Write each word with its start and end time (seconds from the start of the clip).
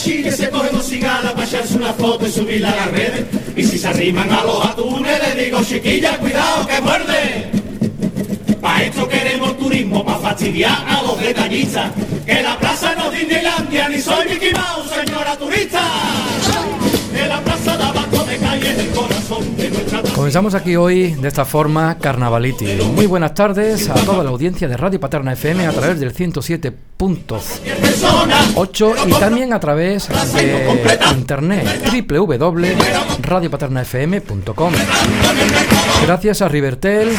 allí 0.00 0.22
que 0.22 0.32
se 0.32 0.48
coge 0.50 0.70
dos 0.70 0.86
cigalas 0.86 1.32
para 1.32 1.46
echarse 1.46 1.76
una 1.76 1.92
foto 1.92 2.26
y 2.26 2.30
subirla 2.30 2.70
a 2.70 2.76
las 2.76 2.90
redes. 2.90 3.24
Y 3.56 3.64
si 3.64 3.78
se 3.78 3.88
arriman 3.88 4.30
a 4.30 4.44
los 4.44 4.64
atunes, 4.64 5.34
le 5.34 5.44
digo, 5.44 5.62
chiquilla, 5.62 6.16
cuidado 6.18 6.66
que 6.66 6.80
muerde. 6.80 7.50
Pa' 8.60 8.82
esto 8.82 9.08
queremos 9.08 9.58
turismo, 9.58 10.04
pa' 10.04 10.18
fastidiar 10.18 10.84
a 10.88 11.02
los 11.02 11.20
detallistas. 11.20 11.90
Que 12.24 12.42
la 12.42 12.58
plaza 12.58 12.94
no 12.94 13.12
es 13.12 13.20
Disneylandia, 13.20 13.88
ni 13.88 14.00
soy 14.00 14.28
Mickey 14.28 14.52
Mouse, 14.52 14.90
señora 15.04 15.36
turista. 15.36 15.82
Que 17.12 17.26
la 17.26 17.40
plaza 17.40 17.76
Comenzamos 20.14 20.54
aquí 20.54 20.76
hoy 20.76 21.14
de 21.14 21.26
esta 21.28 21.44
forma 21.44 21.98
Carnavaliti. 21.98 22.66
Muy 22.94 23.06
buenas 23.06 23.34
tardes 23.34 23.88
a 23.88 23.94
toda 23.94 24.22
la 24.22 24.30
audiencia 24.30 24.68
de 24.68 24.76
Radio 24.76 25.00
Paterna 25.00 25.32
FM 25.32 25.66
a 25.66 25.72
través 25.72 25.98
del 25.98 26.14
107.8 26.14 28.94
y 29.06 29.12
también 29.12 29.52
a 29.52 29.58
través 29.60 30.08
de 30.34 30.68
internet 31.16 31.66
www.radiopaternafm.com. 32.08 34.72
Gracias 36.02 36.42
a 36.42 36.48
Rivertel, 36.48 37.10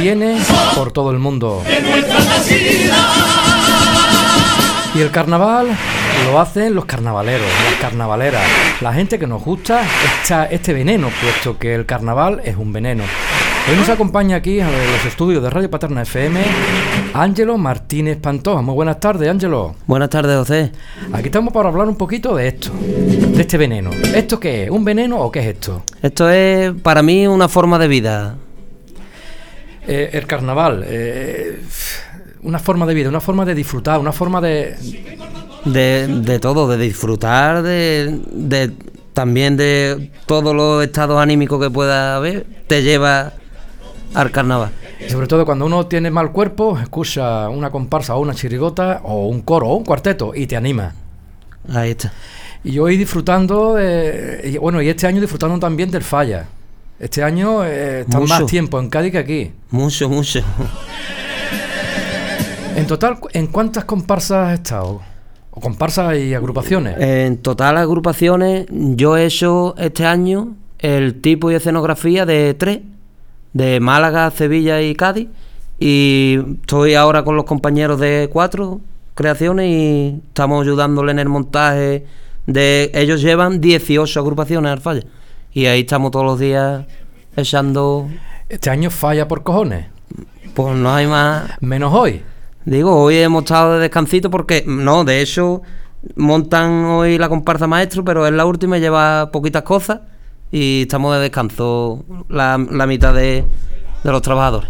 viene 0.00 0.38
por 0.74 0.92
todo 0.92 1.10
el 1.10 1.18
mundo. 1.18 1.62
Y 4.94 5.00
el 5.00 5.10
carnaval 5.10 5.76
lo 6.24 6.40
hacen 6.40 6.74
los 6.74 6.84
carnavaleros, 6.84 7.46
las 7.70 7.80
carnavaleras, 7.80 8.42
la 8.80 8.92
gente 8.92 9.18
que 9.18 9.26
nos 9.26 9.42
gusta 9.42 9.82
esta, 10.22 10.46
este 10.46 10.72
veneno, 10.72 11.08
puesto 11.20 11.58
que 11.58 11.74
el 11.74 11.86
carnaval 11.86 12.40
es 12.44 12.56
un 12.56 12.72
veneno. 12.72 13.04
Hoy 13.68 13.76
nos 13.76 13.88
acompaña 13.88 14.36
aquí 14.36 14.60
a 14.60 14.68
los 14.68 15.04
estudios 15.06 15.42
de 15.42 15.50
Radio 15.50 15.70
Paterna 15.70 16.02
FM 16.02 16.40
Ángelo 17.12 17.58
Martínez 17.58 18.18
Pantoja. 18.18 18.62
Muy 18.62 18.74
buenas 18.74 19.00
tardes, 19.00 19.28
Ángelo. 19.28 19.74
Buenas 19.86 20.10
tardes, 20.10 20.36
José. 20.38 20.72
Aquí 21.12 21.26
estamos 21.26 21.52
para 21.52 21.68
hablar 21.68 21.88
un 21.88 21.96
poquito 21.96 22.34
de 22.34 22.48
esto, 22.48 22.70
de 22.72 23.40
este 23.40 23.58
veneno. 23.58 23.90
¿Esto 24.14 24.38
qué 24.38 24.64
es? 24.64 24.70
¿Un 24.70 24.84
veneno 24.84 25.18
o 25.20 25.30
qué 25.30 25.40
es 25.40 25.46
esto? 25.46 25.82
Esto 26.02 26.30
es 26.30 26.72
para 26.82 27.02
mí 27.02 27.26
una 27.26 27.48
forma 27.48 27.78
de 27.78 27.88
vida. 27.88 28.36
Eh, 29.86 30.10
el 30.12 30.26
carnaval, 30.26 30.84
eh, 30.86 31.60
una 32.42 32.58
forma 32.58 32.86
de 32.86 32.94
vida, 32.94 33.08
una 33.08 33.20
forma 33.20 33.44
de 33.44 33.54
disfrutar, 33.54 33.98
una 33.98 34.12
forma 34.12 34.40
de... 34.40 34.76
De, 35.64 36.06
de 36.06 36.38
todo, 36.38 36.68
de 36.68 36.78
disfrutar, 36.78 37.62
de, 37.62 38.20
de 38.32 38.72
también 39.12 39.56
de 39.56 40.10
todos 40.26 40.54
los 40.54 40.82
estados 40.82 41.20
anímicos 41.20 41.60
que 41.60 41.70
pueda 41.70 42.16
haber, 42.16 42.46
te 42.66 42.82
lleva 42.82 43.34
al 44.14 44.30
carnaval. 44.30 44.70
Y 45.06 45.10
sobre 45.10 45.26
todo 45.26 45.44
cuando 45.44 45.66
uno 45.66 45.86
tiene 45.86 46.10
mal 46.10 46.32
cuerpo, 46.32 46.78
escucha 46.78 47.48
una 47.48 47.70
comparsa 47.70 48.14
o 48.16 48.20
una 48.20 48.34
chirigota 48.34 49.00
o 49.04 49.26
un 49.26 49.42
coro 49.42 49.68
o 49.68 49.76
un 49.76 49.84
cuarteto 49.84 50.32
y 50.34 50.46
te 50.46 50.56
anima. 50.56 50.94
Ahí 51.72 51.90
está. 51.90 52.12
Y 52.64 52.78
hoy 52.78 52.96
disfrutando, 52.96 53.76
y 53.78 54.56
bueno, 54.58 54.80
y 54.82 54.88
este 54.88 55.06
año 55.06 55.20
disfrutando 55.20 55.58
también 55.58 55.90
del 55.90 56.02
falla. 56.02 56.46
Este 56.98 57.22
año 57.22 57.64
eh, 57.64 58.00
está 58.00 58.18
Mucho. 58.18 58.34
más 58.34 58.46
tiempo 58.46 58.78
en 58.78 58.90
Cádiz 58.90 59.12
que 59.12 59.18
aquí. 59.18 59.52
Mucho, 59.70 60.08
mucho. 60.10 60.40
En 62.76 62.86
total, 62.86 63.18
¿en 63.32 63.46
cuántas 63.46 63.84
comparsas 63.84 64.48
has 64.48 64.54
estado? 64.54 65.00
¿O 65.52 65.60
comparsas 65.60 66.16
y 66.16 66.34
agrupaciones? 66.34 66.96
En 66.98 67.38
total 67.38 67.76
agrupaciones, 67.76 68.66
yo 68.70 69.16
he 69.16 69.26
hecho 69.26 69.74
este 69.78 70.06
año 70.06 70.54
el 70.78 71.20
tipo 71.20 71.50
y 71.50 71.54
escenografía 71.54 72.24
de 72.24 72.54
tres, 72.54 72.80
de 73.52 73.80
Málaga, 73.80 74.30
Sevilla 74.30 74.80
y 74.80 74.94
Cádiz. 74.94 75.28
Y 75.78 76.38
estoy 76.60 76.94
ahora 76.94 77.24
con 77.24 77.36
los 77.36 77.44
compañeros 77.46 77.98
de 77.98 78.28
cuatro 78.32 78.80
creaciones 79.14 79.66
y 79.66 80.22
estamos 80.28 80.62
ayudándole 80.62 81.12
en 81.12 81.18
el 81.18 81.28
montaje 81.28 82.04
de... 82.46 82.90
Ellos 82.94 83.20
llevan 83.22 83.60
18 83.60 84.20
agrupaciones 84.20 84.70
al 84.70 84.80
falla. 84.80 85.02
Y 85.52 85.66
ahí 85.66 85.80
estamos 85.80 86.10
todos 86.10 86.24
los 86.24 86.38
días 86.38 86.84
echando... 87.36 88.08
Este 88.48 88.70
año 88.70 88.90
falla 88.90 89.26
por 89.26 89.42
cojones. 89.42 89.86
Pues 90.54 90.76
no 90.76 90.92
hay 90.92 91.06
más... 91.06 91.50
Menos 91.60 91.92
hoy. 91.94 92.22
Digo, 92.66 92.94
hoy 92.94 93.16
hemos 93.16 93.44
estado 93.44 93.74
de 93.74 93.80
descansito 93.80 94.30
porque, 94.30 94.64
no, 94.66 95.04
de 95.04 95.22
hecho, 95.22 95.62
montan 96.16 96.84
hoy 96.84 97.16
la 97.16 97.30
comparsa 97.30 97.66
maestro, 97.66 98.04
pero 98.04 98.26
es 98.26 98.32
la 98.32 98.44
última 98.44 98.76
y 98.76 98.80
lleva 98.80 99.30
poquitas 99.32 99.62
cosas 99.62 100.00
y 100.52 100.82
estamos 100.82 101.14
de 101.14 101.22
descanso 101.22 102.04
la, 102.28 102.58
la 102.70 102.86
mitad 102.86 103.14
de, 103.14 103.44
de 104.04 104.12
los 104.12 104.20
trabajadores. 104.20 104.68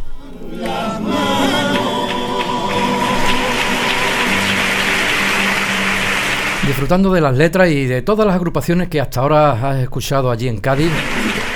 Disfrutando 6.65 7.13
de 7.13 7.21
las 7.21 7.37
letras 7.37 7.71
y 7.71 7.87
de 7.87 8.03
todas 8.03 8.25
las 8.25 8.37
agrupaciones 8.37 8.89
que 8.89 9.01
hasta 9.01 9.21
ahora 9.21 9.71
has 9.71 9.79
escuchado 9.79 10.31
allí 10.31 10.47
en 10.47 10.59
Cádiz. 10.59 10.93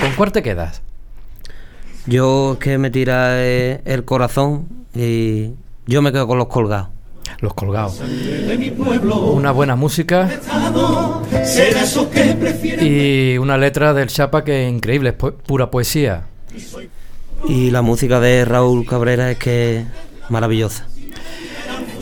¿Con 0.00 0.10
cuál 0.16 0.32
te 0.32 0.42
quedas? 0.42 0.82
Yo 2.06 2.54
es 2.54 2.58
que 2.58 2.76
me 2.78 2.90
tira 2.90 3.40
el 3.40 4.04
corazón 4.04 4.66
y 4.94 5.52
yo 5.86 6.02
me 6.02 6.12
quedo 6.12 6.26
con 6.26 6.38
los 6.38 6.48
colgados. 6.48 6.88
Los 7.40 7.54
colgados. 7.54 8.00
Una 9.34 9.50
buena 9.52 9.76
música 9.76 10.28
y 12.84 13.38
una 13.38 13.56
letra 13.58 13.92
del 13.94 14.08
Chapa 14.08 14.44
que 14.44 14.66
es 14.66 14.72
increíble, 14.72 15.10
es 15.10 15.18
pu- 15.18 15.32
pura 15.34 15.70
poesía. 15.70 16.24
Y 17.48 17.70
la 17.70 17.82
música 17.82 18.20
de 18.20 18.44
Raúl 18.44 18.86
Cabrera 18.86 19.30
es 19.30 19.38
que 19.38 19.78
es 19.80 19.86
maravillosa. 20.30 20.86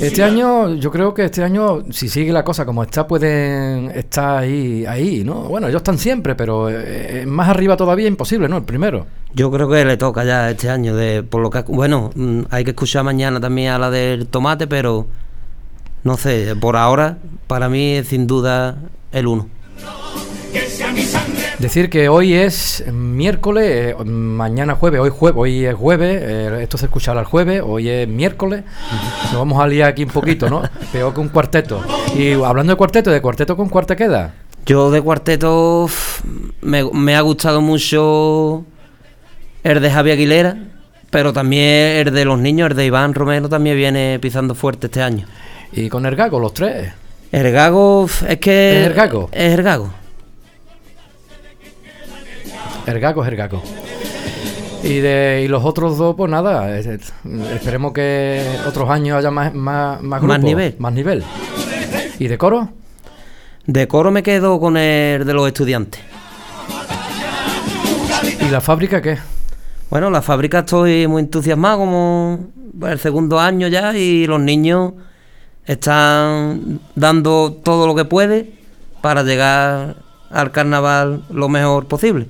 Este 0.00 0.22
año, 0.22 0.74
yo 0.74 0.90
creo 0.90 1.14
que 1.14 1.24
este 1.24 1.44
año, 1.44 1.84
si 1.90 2.08
sigue 2.08 2.32
la 2.32 2.44
cosa 2.44 2.66
como 2.66 2.82
está, 2.82 3.06
pueden 3.06 3.90
estar 3.94 4.38
ahí, 4.38 4.84
ahí, 4.86 5.22
¿no? 5.24 5.42
Bueno, 5.42 5.68
ellos 5.68 5.80
están 5.80 5.98
siempre, 5.98 6.34
pero 6.34 6.68
eh, 6.70 7.24
más 7.26 7.48
arriba 7.48 7.76
todavía 7.76 8.08
imposible, 8.08 8.48
¿no? 8.48 8.56
El 8.56 8.64
primero. 8.64 9.06
Yo 9.34 9.50
creo 9.50 9.68
que 9.68 9.84
le 9.84 9.96
toca 9.96 10.24
ya 10.24 10.50
este 10.50 10.68
año, 10.68 10.96
de 10.96 11.22
por 11.22 11.40
lo 11.40 11.50
que 11.50 11.62
bueno, 11.68 12.10
mm, 12.14 12.42
hay 12.50 12.64
que 12.64 12.70
escuchar 12.70 13.04
mañana 13.04 13.40
también 13.40 13.72
a 13.72 13.78
la 13.78 13.90
del 13.90 14.26
tomate, 14.26 14.66
pero 14.66 15.06
no 16.04 16.16
sé, 16.16 16.56
por 16.60 16.76
ahora 16.76 17.18
para 17.46 17.68
mí 17.68 17.92
es 17.92 18.08
sin 18.08 18.26
duda 18.26 18.76
el 19.12 19.26
uno. 19.26 19.48
Decir 21.62 21.90
que 21.90 22.08
hoy 22.08 22.34
es 22.34 22.82
miércoles, 22.92 23.94
eh, 23.96 24.04
mañana 24.04 24.74
jueves, 24.74 25.00
hoy 25.00 25.10
jueves, 25.10 25.38
hoy 25.38 25.64
es 25.64 25.74
jueves, 25.76 26.20
eh, 26.20 26.58
esto 26.60 26.76
se 26.76 26.86
escuchará 26.86 27.20
el 27.20 27.26
jueves, 27.26 27.62
hoy 27.64 27.88
es 27.88 28.08
miércoles, 28.08 28.64
nos 29.26 29.34
vamos 29.34 29.62
a 29.62 29.68
liar 29.68 29.88
aquí 29.88 30.02
un 30.02 30.10
poquito, 30.10 30.50
¿no? 30.50 30.62
Peor 30.92 31.14
que 31.14 31.20
un 31.20 31.28
cuarteto. 31.28 31.80
Y 32.16 32.32
hablando 32.32 32.72
de 32.72 32.76
cuarteto, 32.76 33.12
¿de 33.12 33.22
cuarteto 33.22 33.56
con 33.56 33.68
cuarta 33.68 33.94
queda? 33.94 34.34
Yo 34.66 34.90
de 34.90 35.00
cuarteto 35.00 35.86
me, 36.62 36.82
me 36.92 37.14
ha 37.14 37.20
gustado 37.20 37.60
mucho 37.60 38.64
el 39.62 39.80
de 39.80 39.88
Javi 39.88 40.10
Aguilera, 40.10 40.56
pero 41.10 41.32
también 41.32 42.08
el 42.08 42.12
de 42.12 42.24
los 42.24 42.40
niños, 42.40 42.70
el 42.70 42.76
de 42.76 42.86
Iván 42.86 43.14
Romero 43.14 43.48
también 43.48 43.76
viene 43.76 44.18
pisando 44.20 44.56
fuerte 44.56 44.88
este 44.88 45.00
año. 45.00 45.28
Y 45.70 45.88
con 45.88 46.06
el 46.06 46.16
gago, 46.16 46.40
los 46.40 46.54
tres. 46.54 46.92
El 47.30 47.52
gago 47.52 48.08
es 48.28 48.38
que... 48.38 48.80
¿Es 48.80 48.86
el 48.88 48.94
gago? 48.94 49.28
Es 49.30 49.56
el 49.56 49.62
gago. 49.62 50.01
El 52.86 53.00
gago 53.00 53.22
es 53.24 53.28
el 53.28 53.36
gago. 53.36 53.62
Y, 54.82 54.98
de, 54.98 55.42
y 55.44 55.48
los 55.48 55.64
otros 55.64 55.96
dos, 55.96 56.16
pues 56.16 56.28
nada, 56.30 56.76
es- 56.76 56.86
es- 56.86 57.12
esperemos 57.54 57.92
que 57.92 58.44
otros 58.66 58.90
años 58.90 59.16
haya 59.18 59.30
más, 59.30 59.54
más, 59.54 60.02
más, 60.02 60.20
Más 60.20 60.20
grupos, 60.22 60.40
nivel. 60.44 60.74
Más 60.78 60.92
nivel. 60.92 61.22
¿Y 62.18 62.26
de 62.26 62.36
coro? 62.38 62.68
De 63.66 63.86
coro 63.86 64.10
me 64.10 64.24
quedo 64.24 64.58
con 64.58 64.76
el 64.76 65.24
de 65.24 65.32
los 65.32 65.46
estudiantes. 65.46 66.00
¿Y 68.40 68.50
la 68.50 68.60
fábrica 68.60 69.00
qué? 69.00 69.18
Bueno, 69.88 70.10
la 70.10 70.22
fábrica 70.22 70.60
estoy 70.60 71.06
muy 71.06 71.20
entusiasmado 71.22 71.78
como 71.78 72.46
el 72.82 72.98
segundo 72.98 73.38
año 73.38 73.68
ya 73.68 73.96
y 73.96 74.26
los 74.26 74.40
niños 74.40 74.94
están 75.64 76.80
dando 76.96 77.52
todo 77.62 77.86
lo 77.86 77.94
que 77.94 78.04
puede 78.04 78.50
para 79.00 79.22
llegar 79.22 79.96
al 80.30 80.50
carnaval 80.50 81.24
lo 81.30 81.48
mejor 81.48 81.86
posible. 81.86 82.26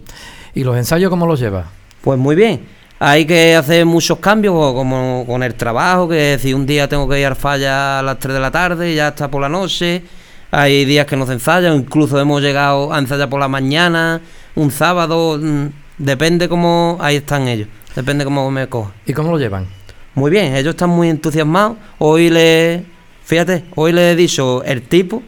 ¿Y 0.55 0.65
los 0.65 0.77
ensayos 0.77 1.09
cómo 1.09 1.27
los 1.27 1.41
lleva? 1.41 1.67
Pues 2.03 2.19
muy 2.19 2.37
bien. 2.37 2.61
Hay 2.99 3.25
que 3.25 3.57
hacer 3.57 3.85
muchos 3.85 4.19
cambios, 4.19 4.55
como 4.55 5.25
con 5.27 5.43
el 5.43 5.55
trabajo, 5.55 6.09
que 6.09 6.39
si 6.41 6.55
un 6.55 6.67
día 6.67 6.89
tengo 6.89 7.09
que 7.09 7.19
ir 7.19 7.27
al 7.27 7.37
falla 7.37 7.99
a 7.99 8.03
las 8.03 8.19
3 8.19 8.35
de 8.35 8.41
la 8.41 8.51
tarde 8.51 8.95
ya 8.95 9.09
está 9.09 9.29
por 9.29 9.41
la 9.41 9.49
noche. 9.49 10.03
Hay 10.51 10.85
días 10.85 11.07
que 11.07 11.17
no 11.17 11.27
se 11.27 11.33
ensayan, 11.33 11.75
incluso 11.75 12.21
hemos 12.21 12.43
llegado 12.43 12.93
a 12.93 12.99
ensayar 12.99 13.29
por 13.29 13.41
la 13.41 13.49
mañana, 13.49 14.21
un 14.55 14.71
sábado, 14.71 15.39
mm, 15.41 15.67
depende 15.97 16.49
cómo... 16.49 16.99
Ahí 17.01 17.17
están 17.17 17.49
ellos, 17.49 17.69
depende 17.97 18.23
cómo 18.23 18.51
me 18.51 18.69
coja. 18.69 18.93
¿Y 19.07 19.15
cómo 19.15 19.31
lo 19.31 19.39
llevan? 19.39 19.67
Muy 20.15 20.31
bien, 20.31 20.55
ellos 20.55 20.75
están 20.75 20.91
muy 20.91 21.09
entusiasmados. 21.09 21.79
Hoy 21.99 22.29
le... 22.29 22.85
Fíjate, 23.25 23.65
hoy 23.75 23.93
le 23.93 24.13
he 24.13 24.17
dicho 24.17 24.63
el 24.65 24.83
tipo 24.83 25.23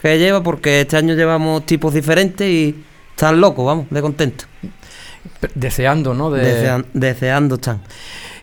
que 0.00 0.18
lleva, 0.18 0.42
porque 0.42 0.80
este 0.80 0.96
año 0.96 1.14
llevamos 1.14 1.66
tipos 1.66 1.92
diferentes 1.92 2.48
y 2.48 2.82
están 3.14 3.40
locos, 3.40 3.64
vamos, 3.64 3.86
de 3.90 4.02
contentos. 4.02 4.46
Pe- 5.40 5.50
Deseando, 5.54 6.14
¿no? 6.14 6.30
De... 6.30 6.42
Desean- 6.42 6.86
deseando 6.92 7.54
están. 7.56 7.80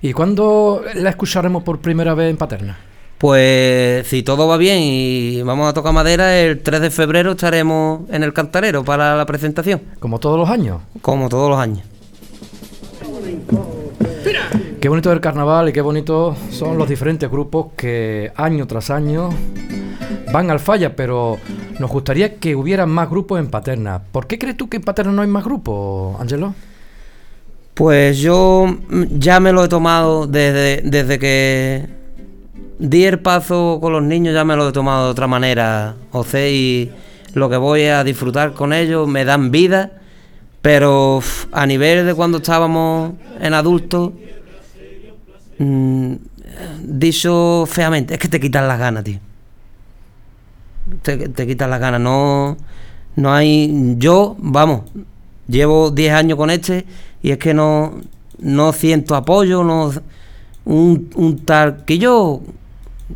¿Y 0.02 0.14
cuándo 0.14 0.82
la 0.96 1.10
escucharemos 1.10 1.64
por 1.64 1.80
primera 1.80 2.14
vez 2.14 2.30
en 2.30 2.38
Paterna? 2.38 2.78
Pues 3.18 4.08
si 4.08 4.24
todo 4.24 4.48
va 4.48 4.56
bien 4.56 4.80
y 4.82 5.42
vamos 5.42 5.68
a 5.70 5.74
tocar 5.74 5.92
madera, 5.92 6.40
el 6.40 6.62
3 6.62 6.80
de 6.80 6.90
febrero 6.90 7.32
estaremos 7.32 8.10
en 8.10 8.24
el 8.24 8.32
Cantarero 8.32 8.86
para 8.86 9.18
la 9.18 9.26
presentación, 9.26 9.82
Como 10.00 10.20
todos 10.20 10.40
los 10.40 10.50
años. 10.50 10.82
como 11.02 11.28
todos 11.28 11.50
los 11.50 11.60
años. 11.60 11.82
Qué 14.80 14.88
bonito 14.88 15.10
es 15.10 15.16
el 15.16 15.22
carnaval 15.22 15.68
y 15.70 15.74
qué 15.74 15.82
bonitos 15.82 16.38
son 16.52 16.78
los 16.78 16.88
diferentes 16.88 17.30
grupos 17.30 17.68
que 17.76 18.32
año 18.36 18.66
tras 18.68 18.90
año 18.90 19.30
van 20.32 20.50
al 20.50 20.60
falla, 20.62 20.96
pero 20.96 21.38
nos 21.80 21.90
gustaría 21.90 22.36
que 22.36 22.56
hubiera 22.56 22.86
más 22.86 23.10
grupos 23.10 23.40
en 23.40 23.50
Paterna. 23.50 24.02
¿Por 24.12 24.28
qué 24.28 24.38
crees 24.38 24.58
tú 24.58 24.70
que 24.70 24.78
en 24.78 24.84
Paterna 24.84 25.14
no 25.14 25.22
hay 25.22 25.28
más 25.28 25.44
grupos, 25.44 26.20
Angelo? 26.20 26.54
Pues 27.74 28.20
yo 28.20 28.78
ya 29.12 29.40
me 29.40 29.54
lo 29.54 29.64
he 29.64 29.70
tomado 29.70 30.28
desde, 30.28 30.82
desde 30.84 31.18
que 31.18 31.88
di 32.78 33.06
el 33.06 33.20
paso 33.20 33.80
con 33.82 33.94
los 33.94 34.04
niños, 34.04 34.34
ya 34.34 34.44
me 34.44 34.58
lo 34.58 34.70
he 34.70 34.72
tomado 34.74 35.06
de 35.06 35.12
otra 35.12 35.28
manera, 35.28 35.96
José, 36.12 36.52
y 36.52 36.92
lo 37.34 37.50
que 37.50 37.58
voy 37.58 37.84
a 37.84 38.04
disfrutar 38.04 38.54
con 38.54 38.74
ellos 38.74 39.08
me 39.08 39.24
dan 39.24 39.52
vida, 39.52 39.94
pero 40.62 41.22
a 41.54 41.66
nivel 41.66 42.06
de 42.06 42.14
cuando 42.14 42.40
estábamos 42.40 43.14
en 43.40 43.54
adultos, 43.54 44.12
mm, 45.58 46.14
dicho 46.84 47.66
feamente, 47.66 48.16
es 48.16 48.20
que 48.20 48.28
te 48.28 48.42
quitan 48.42 48.68
las 48.68 48.80
ganas, 48.80 49.06
tío. 49.06 49.29
Te, 51.02 51.48
quitan 51.48 51.70
las 51.70 51.80
ganas, 51.80 52.02
no, 52.02 52.58
no 53.16 53.34
hay... 53.34 53.96
Yo, 53.98 54.36
vamos, 54.40 54.82
llevo 55.48 55.92
10 55.92 56.14
años 56.14 56.38
con 56.38 56.50
este 56.50 56.86
y 57.22 57.32
es 57.32 57.38
que 57.38 57.54
no, 57.54 57.94
no 58.40 58.74
siento 58.74 59.16
apoyo, 59.16 59.64
no 59.64 59.92
un, 60.66 61.10
un 61.16 61.38
tal 61.46 61.84
que 61.86 61.98
yo, 61.98 62.42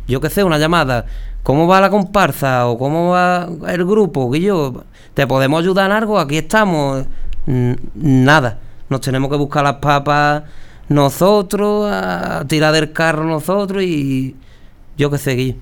yo 0.08 0.20
qué 0.20 0.30
sé, 0.30 0.42
una 0.44 0.58
llamada, 0.58 1.06
¿cómo 1.42 1.66
va 1.66 1.80
la 1.80 1.90
comparsa? 1.90 2.66
o 2.66 2.78
cómo 2.78 3.10
va 3.10 3.48
el 3.68 3.84
grupo? 3.84 4.30
Que 4.30 4.40
yo, 4.40 4.84
¿te 5.14 5.26
podemos 5.26 5.60
ayudar 5.60 5.86
en 5.86 5.96
algo? 5.96 6.18
Aquí 6.18 6.38
estamos. 6.38 7.04
Nada. 7.46 8.58
Nos 8.88 9.00
tenemos 9.00 9.30
que 9.30 9.36
buscar 9.36 9.64
las 9.64 9.76
papas 9.76 10.42
nosotros, 10.88 11.90
a 11.90 12.44
tirar 12.46 12.72
del 12.72 12.92
carro 12.92 13.24
nosotros 13.24 13.82
y 13.82 14.36
yo 14.96 15.10
qué 15.10 15.18
sé, 15.18 15.32
Guillo. 15.34 15.56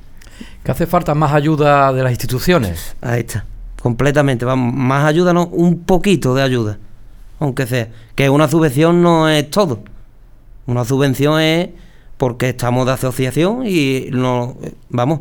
Que 0.62 0.70
hace 0.70 0.86
falta 0.86 1.14
más 1.14 1.32
ayuda 1.32 1.92
de 1.92 2.02
las 2.02 2.12
instituciones. 2.12 2.96
Ahí 3.00 3.20
está. 3.20 3.44
Completamente. 3.80 4.44
Vamos, 4.44 4.72
más 4.74 5.04
ayuda, 5.04 5.32
no, 5.32 5.46
un 5.46 5.80
poquito 5.80 6.34
de 6.34 6.42
ayuda. 6.42 6.78
Aunque 7.38 7.66
sea. 7.66 7.88
Que 8.14 8.30
una 8.30 8.48
subvención 8.48 9.02
no 9.02 9.28
es 9.28 9.50
todo. 9.50 9.82
Una 10.66 10.84
subvención 10.84 11.40
es 11.40 11.70
porque 12.16 12.50
estamos 12.50 12.86
de 12.86 12.92
asociación 12.92 13.66
y 13.66 14.08
no. 14.12 14.56
Vamos. 14.88 15.20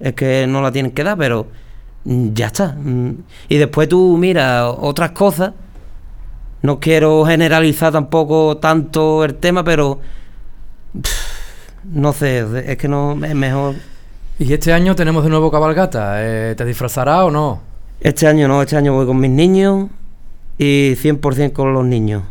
Es 0.00 0.14
que 0.14 0.46
no 0.48 0.62
la 0.62 0.72
tienen 0.72 0.92
que 0.92 1.04
dar, 1.04 1.18
pero 1.18 1.46
ya 2.04 2.46
está. 2.46 2.76
Y 3.48 3.56
después 3.56 3.88
tú 3.88 4.16
miras 4.16 4.74
otras 4.78 5.12
cosas. 5.12 5.52
No 6.62 6.78
quiero 6.80 7.24
generalizar 7.26 7.92
tampoco 7.92 8.56
tanto 8.56 9.24
el 9.24 9.34
tema, 9.34 9.62
pero. 9.64 10.00
no 11.84 12.12
sé, 12.12 12.46
es 12.70 12.76
que 12.78 12.88
no 12.88 13.18
es 13.24 13.34
mejor. 13.34 13.74
Y 14.42 14.52
este 14.52 14.72
año 14.72 14.96
tenemos 14.96 15.22
de 15.22 15.30
nuevo 15.30 15.50
cabalgata. 15.52 16.14
Eh, 16.16 16.54
¿Te 16.56 16.64
disfrazará 16.64 17.24
o 17.24 17.30
no? 17.30 17.60
Este 18.00 18.26
año 18.26 18.48
no, 18.48 18.60
este 18.60 18.76
año 18.76 18.92
voy 18.92 19.06
con 19.06 19.20
mis 19.20 19.30
niños 19.30 19.88
y 20.58 20.94
100% 20.96 21.52
con 21.52 21.72
los 21.72 21.84
niños. 21.84 22.24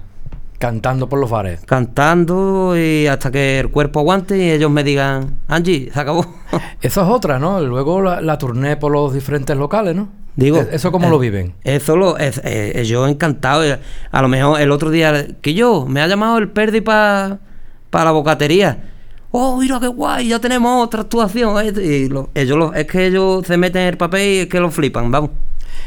Cantando 0.60 1.08
por 1.08 1.20
los 1.20 1.30
bares. 1.30 1.62
Cantando 1.66 2.76
y 2.78 3.08
hasta 3.08 3.32
que 3.32 3.60
el 3.62 3.70
cuerpo 3.70 4.02
aguante 4.02 4.38
y 4.38 4.52
ellos 4.52 4.70
me 4.70 4.84
digan, 4.84 5.38
Angie, 5.48 5.90
se 5.94 6.00
acabó. 6.02 6.26
Eso 6.82 7.02
es 7.02 7.08
otra, 7.08 7.40
¿no? 7.40 7.62
Luego 7.62 8.02
la, 8.02 8.20
la 8.20 8.38
tournée 8.38 8.76
por 8.76 8.92
los 8.92 9.14
diferentes 9.14 9.56
locales, 9.56 9.96
¿no? 9.96 10.10
Digo, 10.36 10.58
¿E- 10.58 10.68
¿Eso 10.74 10.92
cómo 10.92 11.08
eh, 11.08 11.10
lo 11.12 11.18
viven? 11.18 11.54
Eso 11.64 11.96
lo, 11.96 12.18
es, 12.18 12.42
eh, 12.44 12.84
yo 12.86 13.08
encantado. 13.08 13.64
eh, 13.64 13.80
A 14.12 14.22
lo 14.22 14.28
mejor 14.28 14.60
el 14.60 14.72
otro 14.72 14.90
día, 14.90 15.28
que 15.42 15.54
yo, 15.54 15.86
me 15.88 16.02
ha 16.02 16.08
llamado 16.08 16.38
el 16.40 16.50
Perdi 16.50 16.82
para 16.82 17.40
la 17.92 18.12
bocatería. 18.12 18.91
Oh, 19.32 19.58
mira 19.58 19.80
qué 19.80 19.88
guay, 19.88 20.28
ya 20.28 20.40
tenemos 20.40 20.84
otra 20.86 21.02
actuación. 21.02 21.56
eh", 21.66 21.74
Y 21.84 22.10
lo- 22.10 22.30
ellos 22.36 22.58
lo- 22.58 22.74
es 22.74 22.86
que 22.86 23.08
ellos 23.08 23.46
se 23.48 23.58
meten 23.58 23.84
en 23.84 23.88
el 23.90 23.98
papel 23.98 24.22
y 24.36 24.38
es 24.40 24.48
que 24.48 24.60
lo 24.60 24.70
flipan, 24.72 25.10
vamos. 25.10 25.32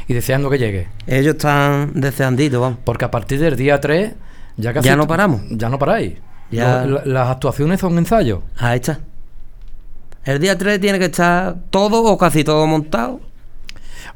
Y 0.08 0.14
deseando 0.14 0.48
que 0.50 0.58
llegue. 0.58 0.88
Ellos 1.06 1.34
están 1.36 1.92
deseanditos, 1.94 2.60
vamos. 2.60 2.78
Porque 2.84 3.04
a 3.04 3.10
partir 3.10 3.38
del 3.40 3.56
día 3.56 3.80
3 3.80 4.12
ya 4.56 4.72
casi... 4.72 4.88
Ya 4.88 4.96
no 4.96 5.06
paramos. 5.06 5.42
Ya 5.50 5.68
no 5.68 5.78
paráis. 5.78 6.14
Ya- 6.50 6.84
las 6.86 7.28
actuaciones 7.30 7.80
son 7.80 7.96
ensayos. 7.98 8.40
Ahí 8.58 8.76
está. 8.76 9.00
El 10.24 10.38
día 10.40 10.56
3 10.56 10.80
tiene 10.80 10.98
que 10.98 11.06
estar 11.06 11.56
todo 11.70 12.02
o 12.04 12.16
casi 12.16 12.44
todo 12.44 12.66
montado. 12.66 13.20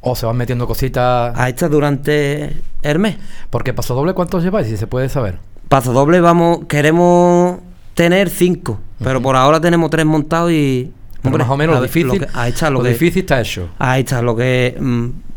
O 0.01 0.15
se 0.15 0.27
van 0.27 0.37
metiendo 0.37 0.67
cositas... 0.67 1.33
Ahí 1.37 1.51
está 1.51 1.69
durante 1.69 2.57
el 2.83 2.99
mes. 2.99 3.17
Porque 3.51 3.73
paso 3.75 3.95
doble, 3.95 4.13
¿cuántos 4.15 4.43
lleváis? 4.43 4.69
Si 4.69 4.77
se 4.77 4.87
puede 4.87 5.09
saber. 5.09 5.39
Paso 5.69 5.93
doble, 5.93 6.21
vamos, 6.21 6.61
queremos 6.69 7.59
tener 7.95 8.31
cinco, 8.31 8.79
pero 9.03 9.21
por 9.23 9.37
ahora 9.37 9.61
tenemos 9.61 9.91
tres 9.91 10.05
montados 10.07 10.51
y. 10.53 10.93
Más 11.23 11.49
o 11.49 11.57
menos 11.57 11.77
lo 11.77 11.83
difícil, 11.83 12.21
que- 12.21 12.29
ahí 12.35 12.51
está 12.51 12.71
lo, 12.71 12.79
lo 12.79 12.85
que. 12.85 12.91
difícil 12.91 13.21
está 13.21 13.41
hecho. 13.41 13.69
Ahí 13.79 14.01
está 14.03 14.23
lo 14.23 14.37
que. 14.37 14.77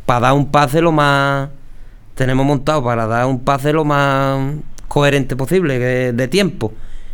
para 0.05 0.19
dar 0.27 0.33
un 0.33 0.51
pase 0.51 0.81
lo 0.81 0.91
más. 0.91 1.49
Tenemos 2.15 2.45
montado 2.45 2.83
para 2.83 3.07
dar 3.07 3.25
un 3.25 3.39
pase 3.39 3.73
lo 3.73 3.83
más 3.83 4.53
coherente 4.87 5.35
posible 5.35 5.79
que- 5.79 6.11
de 6.13 6.27
tiempo. 6.27 6.71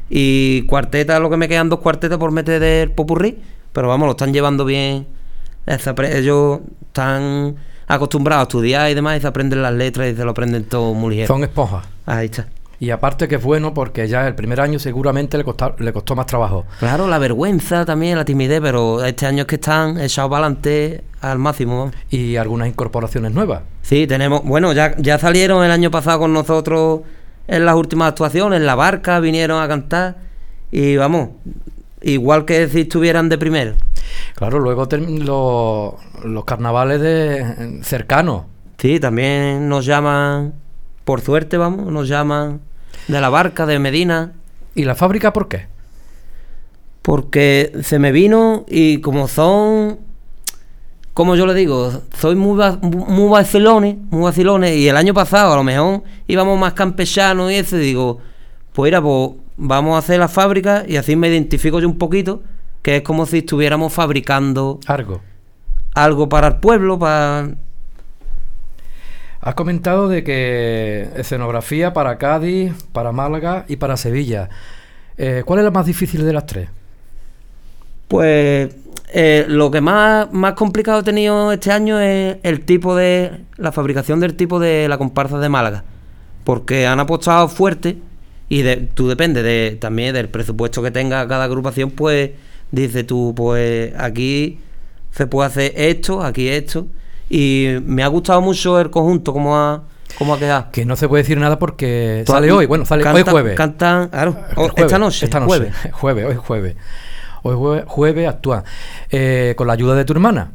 Y 0.09 0.61
cuarteta, 0.63 1.19
lo 1.19 1.29
que 1.29 1.38
me 1.38 1.47
quedan 1.47 1.69
dos 1.69 1.79
cuartetas 1.79 2.17
por 2.17 2.31
meter 2.31 2.59
del 2.59 2.91
popurrí, 2.91 3.38
pero 3.73 3.88
vamos, 3.89 4.05
lo 4.05 4.11
están 4.11 4.33
llevando 4.33 4.63
bien. 4.65 5.05
Ellos 5.65 6.59
están 6.88 7.55
acostumbrados 7.88 8.41
a 8.41 8.44
estudiar 8.44 8.89
y 8.89 8.94
demás 8.94 9.17
y 9.17 9.21
se 9.21 9.27
aprenden 9.27 9.61
las 9.61 9.73
letras 9.73 10.11
y 10.11 10.15
se 10.15 10.23
lo 10.23 10.31
aprenden 10.31 10.63
todo 10.65 10.94
muy 10.94 11.11
ligero. 11.11 11.27
Son 11.33 11.44
esponjas. 11.44 11.85
Ahí 12.05 12.25
está. 12.25 12.47
Y 12.79 12.91
aparte 12.91 13.27
que 13.27 13.35
es 13.35 13.44
bueno 13.44 13.74
porque 13.74 14.07
ya 14.07 14.27
el 14.27 14.35
primer 14.35 14.62
año 14.62 14.77
seguramente 14.77 15.38
le, 15.38 15.44
costa- 15.44 15.74
le 15.79 15.91
costó 15.91 16.15
más 16.15 16.27
trabajo. 16.27 16.65
Claro, 16.79 17.07
la 17.07 17.18
vergüenza 17.18 17.85
también, 17.85 18.18
la 18.18 18.25
timidez, 18.25 18.62
pero 18.62 19.03
este 19.03 19.25
año 19.25 19.41
es 19.41 19.47
que 19.47 19.56
están 19.56 20.00
echados 20.00 20.29
para 20.29 20.45
adelante 20.45 21.03
al 21.21 21.39
máximo. 21.39 21.91
Y 22.12 22.35
algunas 22.35 22.68
incorporaciones 22.68 23.31
nuevas. 23.33 23.62
Sí, 23.81 24.06
tenemos, 24.06 24.44
bueno, 24.44 24.74
ya, 24.74 24.95
ya 24.97 25.18
salieron 25.18 25.63
el 25.65 25.71
año 25.71 25.89
pasado 25.89 26.19
con 26.19 26.33
nosotros 26.33 27.01
en 27.47 27.65
las 27.65 27.75
últimas 27.75 28.09
actuaciones, 28.09 28.59
en 28.59 28.65
la 28.68 28.75
barca, 28.75 29.19
vinieron 29.21 29.62
a 29.63 29.68
cantar 29.68 30.18
y 30.71 30.97
vamos, 30.97 31.30
igual 32.01 32.45
que 32.45 32.68
si 32.68 32.81
estuvieran 32.81 33.30
de 33.30 33.38
primero. 33.38 33.73
Claro, 34.35 34.59
luego 34.59 34.88
term- 34.88 35.23
lo- 35.23 35.97
los 36.25 36.45
carnavales 36.45 37.01
de 37.01 37.80
cercanos. 37.83 38.44
Sí, 38.78 38.99
también 38.99 39.68
nos 39.68 39.85
llaman, 39.85 40.54
por 41.06 41.21
suerte, 41.21 41.57
vamos, 41.57 41.92
nos 41.92 42.07
llaman 42.07 42.59
de 43.07 43.21
la 43.21 43.30
barca, 43.30 43.66
de 43.66 43.80
Medina, 43.80 44.33
¿Y 44.76 44.83
la 44.83 44.94
fábrica 44.94 45.33
por 45.33 45.47
qué? 45.47 45.66
porque 47.07 47.71
se 47.83 47.99
me 47.99 48.11
vino 48.11 48.66
y 48.68 48.99
como 48.99 49.30
son, 49.30 49.97
como 51.14 51.37
yo 51.37 51.45
le 51.45 51.54
digo, 51.54 52.02
soy 52.19 52.35
muy, 52.35 52.61
muy 52.81 53.30
vacilones, 53.30 53.95
muy 54.09 54.23
vacilones, 54.23 54.76
y 54.76 54.90
el 54.90 54.97
año 54.97 55.14
pasado 55.14 55.54
a 55.54 55.56
lo 55.56 55.64
mejor 55.64 56.04
íbamos 56.28 56.59
más 56.59 56.73
campechanos 56.73 57.49
y 57.49 57.56
eso, 57.56 57.78
y 57.78 57.80
digo, 57.80 58.19
pues 58.73 58.90
mira, 58.90 59.02
pues 59.02 59.31
vamos 59.56 59.95
a 59.95 59.99
hacer 59.99 60.19
la 60.19 60.28
fábrica 60.28 60.83
y 60.85 60.97
así 60.97 61.16
me 61.16 61.30
identifico 61.30 61.80
yo 61.80 61.87
un 61.87 61.97
poquito, 61.97 62.44
que 62.81 62.97
es 62.97 63.04
como 63.04 63.26
si 63.26 63.37
estuviéramos 63.37 63.94
fabricando 63.94 64.81
Algo. 64.85 65.21
algo 65.95 66.28
para 66.28 66.47
el 66.47 66.56
pueblo, 66.57 66.99
para... 66.99 67.52
Has 69.47 69.56
comentado 69.56 70.09
de 70.09 70.25
que 70.25 71.07
escenografía 71.16 71.94
para 71.94 72.18
Cádiz, 72.18 72.73
para 72.92 73.13
Málaga 73.13 73.63
y 73.69 73.77
para 73.77 73.95
Sevilla. 73.95 74.49
Eh, 75.18 75.44
¿Cuál 75.45 75.59
es 75.59 75.63
la 75.63 75.71
más 75.71 75.85
difícil 75.85 76.25
de 76.25 76.33
las 76.33 76.45
tres? 76.45 76.68
Pues 78.09 78.75
eh, 79.13 79.45
lo 79.47 79.71
que 79.71 79.80
más, 79.80 80.33
más 80.33 80.51
complicado 80.51 80.99
he 80.99 81.04
tenido 81.04 81.54
este 81.54 81.71
año 81.71 81.97
es 81.97 82.39
el 82.44 82.66
tipo 82.66 82.94
de. 82.94 83.45
la 83.56 83.71
fabricación 83.71 84.19
del 84.19 84.35
tipo 84.35 84.59
de 84.59 84.89
la 84.89 84.97
comparsa 84.97 85.39
de 85.39 85.47
Málaga. 85.47 85.85
Porque 86.44 86.85
han 86.85 86.99
apostado 86.99 87.47
fuerte 87.47 87.99
y 88.49 88.63
de, 88.63 88.75
tú 88.75 89.07
depende 89.07 89.44
de, 89.44 89.77
también 89.80 90.13
del 90.13 90.27
presupuesto 90.27 90.83
que 90.83 90.92
tenga 90.92 91.25
cada 91.25 91.45
agrupación, 91.45 91.92
pues 91.92 92.31
dice 92.71 93.06
tú, 93.06 93.33
pues 93.33 93.94
aquí 93.97 94.59
se 95.11 95.25
puede 95.25 95.47
hacer 95.47 95.71
esto, 95.77 96.21
aquí 96.21 96.49
esto. 96.49 96.87
Y 97.30 97.76
me 97.84 98.04
ha 98.04 98.07
gustado 98.07 98.42
mucho 98.42 98.80
el 98.80 98.90
conjunto, 98.90 99.34
como 99.34 99.57
ha, 99.57 99.84
cómo 100.18 100.34
ha 100.34 100.40
quedado. 100.40 100.68
Que 100.72 100.86
no 100.86 100.96
se 100.96 101.07
puede 101.10 101.24
decir 101.24 101.38
nada 101.38 101.60
porque 101.60 102.24
sale 102.26 102.52
hoy. 102.52 102.66
Bueno, 102.66 102.86
sale 102.86 103.04
hoy 103.10 103.24
jueves. 103.24 103.56
Cantan, 103.56 104.07
claro, 104.10 104.34
jueves, 104.56 104.74
esta 104.78 104.98
noche, 105.00 105.26
Esta 105.26 105.40
noche. 105.40 105.48
jueves. 105.50 105.74
Jueves, 105.94 106.26
hoy 106.26 106.36
jueves. 106.36 106.76
Hoy 107.44 107.56
jueves, 107.56 107.84
jueves 107.88 108.28
actúan. 108.28 108.64
Eh, 109.10 109.54
con 109.57 109.68
la 109.68 109.74
ayuda 109.74 109.96
de 109.96 110.06
tu 110.06 110.14
hermana. 110.14 110.52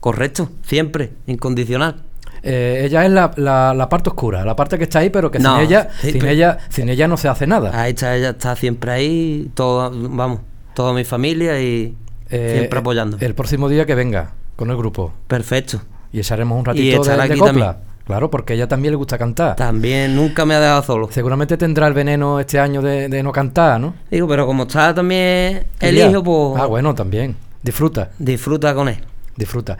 Correcto, 0.00 0.50
siempre, 0.62 1.12
incondicional. 1.26 2.02
Eh, 2.42 2.82
ella 2.84 3.06
es 3.06 3.10
la, 3.10 3.30
la- 3.36 3.72
la 3.72 3.88
parte 3.88 4.10
oscura, 4.10 4.44
la 4.44 4.54
parte 4.54 4.76
que 4.76 4.84
está 4.84 4.98
ahí, 4.98 5.08
pero 5.08 5.30
que 5.30 5.38
No, 5.38 5.54
sin 5.56 5.64
ella, 5.64 5.88
sí, 6.02 6.12
sin 6.12 6.26
ella, 6.26 6.58
sin 6.68 6.88
ella 6.90 7.08
no 7.08 7.16
se 7.16 7.28
hace 7.28 7.46
nada. 7.46 7.70
Ahí 7.80 7.92
está, 7.92 8.14
ella 8.14 8.30
está 8.30 8.54
siempre 8.54 8.90
ahí, 8.92 9.50
todo, 9.54 9.90
vamos. 9.94 10.40
toda 10.74 10.92
mi 10.92 11.04
familia 11.04 11.58
y 11.62 11.94
Eh, 12.28 12.56
siempre 12.58 12.80
apoyando. 12.80 13.16
El 13.20 13.34
próximo 13.34 13.68
día 13.70 13.86
que 13.86 13.94
venga 13.94 14.32
con 14.56 14.68
el 14.70 14.76
grupo. 14.76 15.14
Perfecto. 15.26 15.80
Y 16.14 16.20
echaremos 16.20 16.56
un 16.56 16.62
Y 16.62 16.66
ratito 16.66 16.84
de, 16.84 16.94
estará 17.02 17.24
de 17.26 17.32
aquí 17.32 17.38
copla. 17.40 17.52
también. 17.72 17.94
Claro, 18.06 18.30
porque 18.30 18.52
a 18.52 18.56
ella 18.56 18.68
también 18.68 18.92
le 18.92 18.96
gusta 18.96 19.16
cantar. 19.18 19.56
También 19.56 20.14
nunca 20.14 20.44
me 20.44 20.54
ha 20.54 20.60
dejado 20.60 20.82
solo. 20.82 21.08
Seguramente 21.10 21.56
tendrá 21.56 21.86
el 21.88 21.94
veneno 21.94 22.38
este 22.38 22.60
año 22.60 22.80
de, 22.82 23.08
de 23.08 23.22
no 23.22 23.32
cantar, 23.32 23.80
¿no? 23.80 23.94
Digo, 24.10 24.28
pero 24.28 24.46
como 24.46 24.64
está 24.64 24.94
también 24.94 25.66
el 25.80 25.96
hijo, 25.98 26.22
pues 26.22 26.62
Ah, 26.62 26.66
bueno, 26.66 26.94
también. 26.94 27.34
Disfruta, 27.62 28.10
disfruta 28.18 28.74
con 28.74 28.88
él. 28.88 28.98
disfruta. 29.36 29.76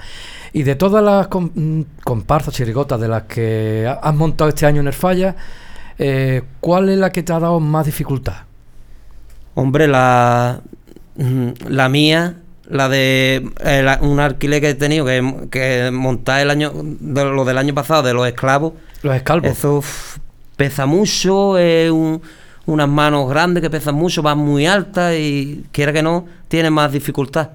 Y 0.54 0.62
de 0.64 0.74
todas 0.74 1.04
las 1.04 1.28
mm, 1.30 1.82
comparsas, 2.02 2.54
chirigotas 2.54 2.98
de 3.00 3.08
las 3.08 3.24
que 3.24 3.86
ha- 3.86 4.00
has 4.08 4.14
montado 4.14 4.48
este 4.48 4.64
año 4.66 4.80
en 4.80 4.86
el 4.88 4.92
Falla, 4.94 5.36
eh, 5.98 6.42
¿cuál 6.60 6.88
es 6.88 6.98
la 6.98 7.10
que 7.12 7.22
te 7.22 7.32
ha 7.32 7.38
dado 7.38 7.60
más 7.60 7.86
dificultad? 7.86 8.34
Hombre, 9.54 9.86
la, 9.86 10.60
mm, 11.16 11.48
la 11.68 11.88
mía, 11.88 12.36
la 12.68 12.88
de 12.88 13.48
eh, 13.64 13.96
un 14.00 14.20
alquiler 14.20 14.60
que 14.60 14.70
he 14.70 14.74
tenido, 14.74 15.04
que, 15.04 15.48
que 15.50 15.90
montar 15.92 16.40
el 16.40 16.50
año, 16.50 16.72
de 16.74 17.24
lo 17.24 17.44
del 17.44 17.58
año 17.58 17.74
pasado, 17.74 18.02
de 18.02 18.14
los 18.14 18.26
esclavos, 18.26 18.72
Los 19.02 19.14
escalvos. 19.16 19.50
eso 19.50 19.76
uf, 19.78 20.16
pesa 20.56 20.86
mucho, 20.86 21.58
es 21.58 21.90
un- 21.90 22.22
unas 22.66 22.88
manos 22.88 23.28
grandes 23.28 23.62
que 23.62 23.68
pesan 23.68 23.94
mucho, 23.94 24.22
van 24.22 24.38
muy 24.38 24.66
altas 24.66 25.14
y 25.18 25.66
quiera 25.72 25.92
que 25.92 26.02
no, 26.02 26.24
tiene 26.48 26.70
más 26.70 26.90
dificultad. 26.92 27.50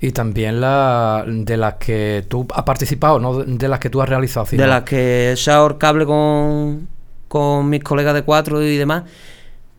Y 0.00 0.12
también 0.12 0.60
la 0.60 1.24
de 1.28 1.56
las 1.56 1.74
que 1.74 2.24
tú 2.26 2.46
has 2.54 2.62
participado, 2.64 3.20
no 3.20 3.44
de 3.44 3.68
las 3.68 3.78
que 3.78 3.90
tú 3.90 4.00
has 4.02 4.08
realizado. 4.08 4.46
sino- 4.46 4.62
De 4.62 4.68
las 4.68 4.82
que 4.82 5.28
he 5.28 5.32
echado 5.32 5.66
el 5.68 5.78
cable 5.78 6.06
con, 6.06 6.88
con 7.28 7.68
mis 7.68 7.84
colegas 7.84 8.14
de 8.14 8.22
cuatro 8.22 8.60
y 8.62 8.76
demás, 8.78 9.04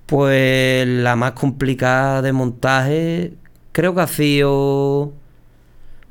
pues 0.06 0.88
la 0.88 1.16
más 1.16 1.32
complicada 1.34 2.22
de 2.22 2.32
montaje 2.34 3.34
creo 3.72 3.94
que 3.96 4.02
ha 4.02 4.08
sido... 4.08 5.14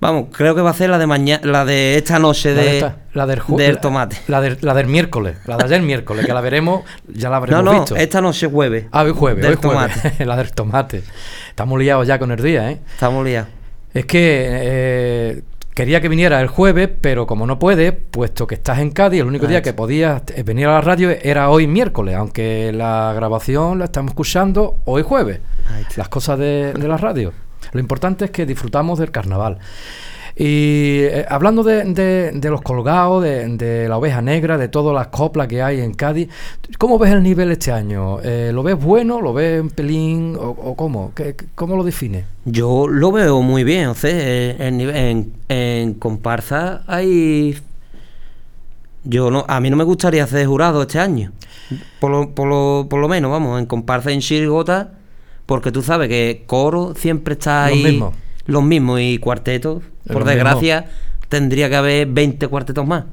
Vamos, 0.01 0.29
creo 0.33 0.55
que 0.55 0.63
va 0.63 0.71
a 0.71 0.75
ser 0.75 0.89
la 0.89 0.97
de 0.99 1.07
mañana, 1.07 1.43
la 1.45 1.67
de 1.67 1.97
esta 1.97 2.19
noche 2.19 2.55
La, 2.55 2.63
de, 2.63 2.79
esta- 2.79 2.97
la 3.13 3.27
del, 3.27 3.41
ju- 3.43 3.57
del 3.59 3.75
la- 3.75 3.81
tomate. 3.83 4.17
La, 4.29 4.41
del- 4.41 4.57
la 4.63 4.73
del 4.73 4.87
miércoles, 4.87 5.37
la 5.45 5.59
de 5.59 5.65
ayer 5.65 5.83
miércoles, 5.83 6.25
que 6.25 6.33
la 6.33 6.41
veremos, 6.41 6.85
ya 7.07 7.29
la 7.29 7.37
No, 7.37 7.37
habremos 7.37 7.65
no, 7.65 7.73
visto. 7.73 7.97
esta 7.97 8.23
noche 8.23 8.47
jueves. 8.47 8.87
Ah, 8.93 9.03
hoy 9.03 9.13
jueves, 9.13 9.43
del 9.43 9.53
hoy 9.53 9.59
jueves. 9.63 10.19
la 10.27 10.37
del 10.37 10.53
tomate. 10.53 11.03
Estamos 11.51 11.79
liados 11.79 12.07
ya 12.07 12.19
con 12.19 12.31
el 12.31 12.43
día, 12.43 12.71
¿eh? 12.71 12.81
Estamos 12.95 13.23
liados. 13.27 13.51
Es 13.93 14.07
que 14.07 14.47
eh, 14.49 15.43
quería 15.75 16.01
que 16.01 16.09
viniera 16.09 16.41
el 16.41 16.49
jueves, 16.49 16.89
pero 16.99 17.27
como 17.27 17.47
no 17.47 17.59
puede, 17.59 17.93
puesto 17.93 18.47
que 18.47 18.55
estás 18.55 18.79
en 18.79 18.93
Cádiz, 18.93 19.21
el 19.21 19.27
único 19.27 19.45
Ah, 19.45 19.49
día 19.51 19.61
que 19.61 19.75
podías 19.75 20.23
eh, 20.35 20.43
venir 20.45 20.67
a 20.69 20.73
la 20.77 20.81
radio 20.81 21.11
era 21.11 21.51
hoy 21.51 21.67
miércoles, 21.67 22.15
aunque 22.17 22.73
la 22.73 23.13
grabación 23.15 23.79
la 23.79 23.85
estamos 23.85 24.13
escuchando 24.13 24.77
hoy 24.87 25.03
jueves. 25.03 25.41
Las 25.97 26.09
cosas 26.09 26.39
de, 26.39 26.73
de 26.73 26.89
la 26.89 26.97
radio. 26.97 27.35
Lo 27.73 27.81
importante 27.81 28.27
es 28.27 28.31
que 28.31 28.47
disfrutamos 28.47 28.99
del 28.99 29.11
carnaval. 29.11 29.59
Y 30.37 31.01
eh, 31.03 31.27
hablando 31.29 31.63
de, 31.65 32.41
los 32.45 32.63
colgados, 32.63 33.23
de, 33.23 33.87
la 33.89 33.99
oveja 33.99 34.23
negra, 34.23 34.57
de 34.59 34.69
todas 34.69 34.95
las 34.95 35.09
coplas 35.09 35.49
que 35.49 35.61
hay 35.61 35.81
en 35.81 35.93
Cádiz, 35.93 36.29
¿cómo 36.79 36.99
ves 36.99 37.13
el 37.13 37.23
nivel 37.23 37.51
este 37.51 37.73
año? 37.73 38.21
Eh, 38.23 38.51
¿Lo 38.55 38.63
ves 38.63 38.77
bueno? 38.83 39.21
¿Lo 39.21 39.35
ves 39.35 39.61
un 39.61 39.71
pelín? 39.71 40.37
¿O, 40.39 40.75
cómo? 40.77 41.13
¿Qué- 41.15 41.35
qué- 41.37 41.47
¿Cómo 41.55 41.77
lo 41.77 41.83
defines? 41.85 42.25
Yo 42.45 42.87
lo 42.89 43.13
veo 43.13 43.43
muy 43.43 43.65
bien, 43.65 43.89
o 43.89 43.95
sea, 43.95 44.11
eh, 44.15 44.57
en, 44.61 45.33
en, 45.49 45.95
comparsa 45.95 46.85
hay... 46.87 47.59
Yo 49.03 49.31
no, 49.31 49.45
a 49.49 49.61
mí 49.61 49.69
no 49.71 49.77
me 49.77 49.85
gustaría 49.85 50.27
ser 50.27 50.47
jurado 50.47 50.83
este 50.83 50.99
año, 51.01 51.33
por 52.01 52.11
lo 53.01 53.09
menos, 53.09 53.31
vamos, 53.31 53.59
en 53.59 53.65
comparsa 53.67 54.11
en 54.13 54.21
Chirigota, 54.21 54.93
porque 55.51 55.73
tú 55.73 55.83
sabes 55.83 56.09
que 56.09 56.45
coro 56.47 56.95
siempre 56.97 57.33
está 57.35 57.67
Los 57.69 57.77
ahí... 57.77 57.83
mismos. 57.85 58.15
Los 58.47 58.63
mismos, 58.63 59.01
y 59.01 59.19
cuartetos, 59.19 59.83
Los 60.05 60.13
por 60.15 60.25
desgracia, 60.25 60.87
tendría 61.29 61.69
que 61.69 61.75
haber 61.77 62.07
20 62.07 62.47
cuartetos 62.47 62.87
más, 62.87 63.05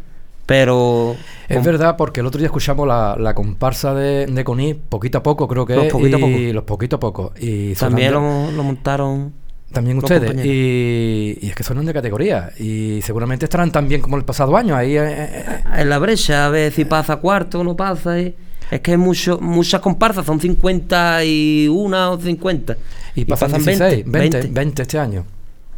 pero... 0.45 1.15
Es 1.49 1.63
verdad, 1.63 1.95
porque 1.97 2.19
el 2.19 2.27
otro 2.27 2.37
día 2.37 2.45
escuchamos 2.45 2.87
la, 2.87 3.15
la 3.19 3.33
comparsa 3.33 3.93
de, 3.95 4.27
de 4.27 4.43
Conil, 4.43 4.75
poquito 4.75 5.17
a 5.17 5.23
poco 5.23 5.47
creo 5.47 5.65
que 5.65 5.75
Los 5.75 5.85
es, 5.87 5.91
poquito 5.91 6.15
a 6.17 6.19
y 6.19 6.21
poco. 6.21 6.53
los 6.53 6.63
poquito 6.63 6.95
a 6.95 6.99
poco. 6.99 7.33
Y 7.39 7.73
También 7.73 8.13
lo, 8.13 8.51
lo 8.51 8.63
montaron... 8.63 9.33
también 9.71 9.97
los 9.97 10.03
ustedes. 10.05 10.45
y 10.45 11.47
es 11.49 11.55
que 11.55 11.63
son 11.63 11.83
de 11.85 11.93
categoría. 11.93 12.51
Y 12.59 13.01
seguramente 13.01 13.45
estarán 13.45 13.71
tan 13.71 13.87
bien 13.87 14.01
como 14.01 14.15
el 14.17 14.25
pasado 14.25 14.55
año. 14.55 14.75
Ahí, 14.75 14.95
eh, 14.95 15.01
eh, 15.03 15.29
eh, 15.47 15.81
en 15.81 15.89
la 15.89 15.97
brecha, 15.99 16.45
a 16.45 16.49
ver 16.49 16.71
si 16.71 16.85
pasa 16.85 17.17
cuarto 17.17 17.59
o 17.59 17.63
no 17.63 17.75
pasa. 17.75 18.19
y- 18.19 18.35
Es 18.71 18.81
que 18.81 18.91
hay 18.91 18.97
mucho, 18.97 19.39
muchas 19.39 19.79
comparsas, 19.81 20.25
son 20.25 20.39
51 20.41 22.11
o 22.11 22.19
50. 22.19 22.77
y 23.15 23.25
pasan 23.25 23.51
16, 23.53 24.03
20, 24.05 24.47
20, 24.47 24.81
este 24.81 24.99
año. 24.99 25.25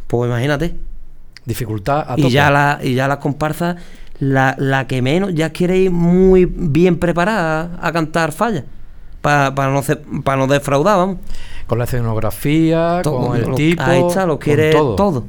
Pues 0.06 0.28
imagínate. 0.28 0.76
Dificultad 1.44 2.04
a 2.08 2.14
Y 2.16 2.22
tope. 2.22 2.32
ya, 2.32 2.50
la, 2.50 2.80
y 2.82 2.94
ya 2.94 3.08
las 3.08 3.18
comparsas, 3.18 3.76
la, 4.18 4.54
la 4.58 4.86
que 4.86 5.00
menos, 5.02 5.34
ya 5.34 5.50
quiere 5.50 5.78
ir 5.78 5.90
muy 5.90 6.44
bien 6.46 6.98
preparada 6.98 7.78
a, 7.80 7.92
cantar 7.92 8.32
falla. 8.32 8.64
Para 9.22 9.50
no, 9.70 9.82
ce- 9.82 9.96
pa 10.24 10.36
no 10.36 10.46
defraudar, 10.46 10.96
vamos. 10.96 11.16
Con 11.66 11.78
la 11.78 11.84
escenografía, 11.84 13.00
Todo, 13.02 13.28
con 13.28 13.36
el 13.36 13.48
lo- 13.48 13.54
tipo. 13.54 13.82
ahí 13.82 14.02
está, 14.06 14.26
lo 14.26 14.38
quiere 14.38 14.72
todo. 14.72 14.96
todo. 14.96 15.24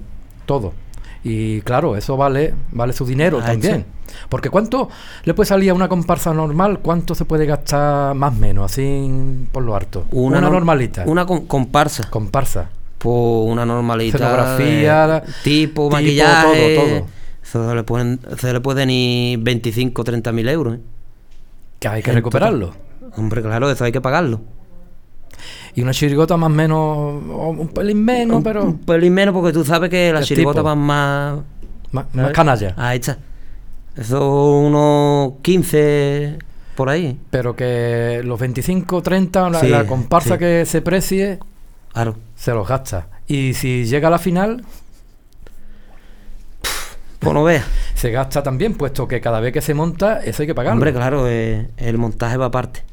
Todo. 0.46 0.74
Y 1.24 1.62
claro, 1.62 1.96
eso 1.96 2.18
vale, 2.18 2.54
vale 2.72 2.94
su 2.94 3.06
dinero 3.06 3.40
también. 3.40 3.86
Porque 4.28 4.50
¿cuánto 4.50 4.90
le 5.24 5.34
puede 5.34 5.48
salir 5.48 5.70
a 5.70 5.74
una 5.74 5.88
comparsa 5.88 6.34
normal? 6.34 6.80
¿Cuánto 6.80 7.16
se 7.16 7.26
puede 7.26 7.46
gastar 7.46 8.14
más 8.16 8.34
o 8.34 8.38
menos, 8.38 8.72
así 8.72 9.48
por 9.52 9.64
lo 9.64 9.76
harto? 9.76 10.06
Una, 10.12 10.40
nor- 10.42 10.52
normalita. 10.52 11.04
Una 11.06 11.26
con- 11.26 11.46
comparsa. 11.46 12.10
comparsa. 12.10 12.70
Pues 12.98 13.16
una 13.16 13.66
normalita. 13.66 14.18
Escenografía, 14.18 15.24
tipo, 15.44 15.84
tipo, 15.84 15.90
maquillaje. 15.92 16.76
todo, 16.76 17.68
se 17.70 17.76
le 17.76 17.84
pueden, 17.84 18.20
se 18.38 18.54
le 18.54 18.60
pueden 18.62 18.90
ir 18.90 19.40
25 19.40 20.02
o 20.02 20.06
30 20.06 20.32
mil 20.32 20.48
euros. 20.50 20.76
¿eh? 20.76 20.80
Que 21.80 21.88
hay 21.88 22.04
que 22.04 22.12
recuperarlo. 22.12 22.74
Hombre, 23.16 23.42
claro, 23.42 23.70
eso 23.72 23.84
hay 23.86 23.92
que 23.92 24.02
pagarlo. 24.02 24.42
Y 25.74 25.82
una 25.82 25.92
chirigota 25.94 26.36
más 26.38 26.48
o 26.48 26.54
menos, 26.54 27.24
un 27.30 27.68
pelín 27.70 28.04
menos, 28.04 28.38
un, 28.38 28.44
pero 28.44 28.64
un 28.64 28.80
pelín 28.80 29.14
menos 29.14 29.34
porque 29.34 29.54
tú 29.54 29.64
sabes 29.64 29.90
que 29.90 30.12
las 30.12 30.26
chirigotas 30.26 30.64
van 30.64 30.80
más. 30.80 31.40
más, 31.92 32.06
más 32.14 32.32
canalla. 32.32 32.74
Ahí 32.78 33.00
está. 33.00 33.18
Eso 33.96 34.58
unos 34.60 35.34
15 35.42 36.38
por 36.76 36.90
ahí. 36.90 37.18
Pero 37.30 37.56
que 37.56 38.22
los 38.24 38.40
25, 38.40 39.02
30, 39.02 39.50
la, 39.50 39.60
Sí, 39.60 39.68
la 39.68 39.86
comparsa 39.86 40.34
sí. 40.36 40.40
que 40.40 40.66
se 40.66 40.82
precie, 40.82 41.40
Claro. 41.94 42.16
se 42.36 42.52
los 42.54 42.68
gasta. 42.68 43.08
Y 43.28 43.54
si 43.54 43.86
llega 43.86 44.08
a 44.10 44.12
la 44.12 44.20
final, 44.20 44.64
Pues 47.20 47.34
no 47.34 47.44
veas. 47.44 47.66
se 47.96 48.12
gasta 48.12 48.42
también, 48.44 48.74
puesto 48.74 49.08
que 49.08 49.22
cada 49.22 49.40
vez 49.40 49.54
que 49.54 49.62
se 49.62 49.74
monta, 49.74 50.22
eso 50.24 50.42
hay 50.44 50.48
que 50.48 50.56
pagarlo. 50.56 50.74
Hombre, 50.78 50.92
claro, 50.94 51.28
eh, 51.28 51.70
el 51.78 51.98
montaje 51.98 52.36
va 52.38 52.48
aparte. 52.48 52.84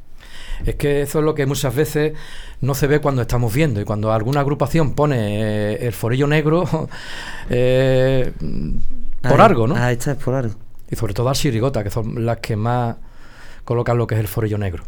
Es 0.67 0.75
que 0.77 1.03
eso 1.03 1.19
es 1.21 1.25
lo 1.25 1.35
que 1.35 1.47
muchas 1.47 1.75
veces 1.75 2.12
no 2.61 2.75
se 2.75 2.87
ve 2.87 3.00
cuando 3.00 3.23
estamos 3.23 3.53
viendo. 3.53 3.81
Y 3.81 3.85
cuando 3.85 4.12
alguna 4.12 4.41
agrupación 4.41 4.93
pone 4.95 5.73
eh, 5.75 5.87
el 5.87 5.93
forillo 5.93 6.27
negro, 6.27 6.88
eh, 7.50 8.33
por 9.23 9.41
algo, 9.41 9.67
¿no? 9.67 9.77
Ahí 9.77 9.95
está, 9.95 10.12
es 10.12 10.17
por 10.19 10.35
algo. 10.35 10.55
Y 10.91 10.97
sobre 10.97 11.15
todo 11.15 11.29
al 11.29 11.35
chirigota, 11.35 11.83
que 11.85 11.91
son 11.91 12.25
las 12.25 12.38
que 12.38 12.57
más 12.57 12.97
colocan 13.65 13.99
lo 13.99 14.07
que 14.07 14.15
es 14.15 14.21
el 14.21 14.29
forillo 14.29 14.59
negro. 14.59 14.83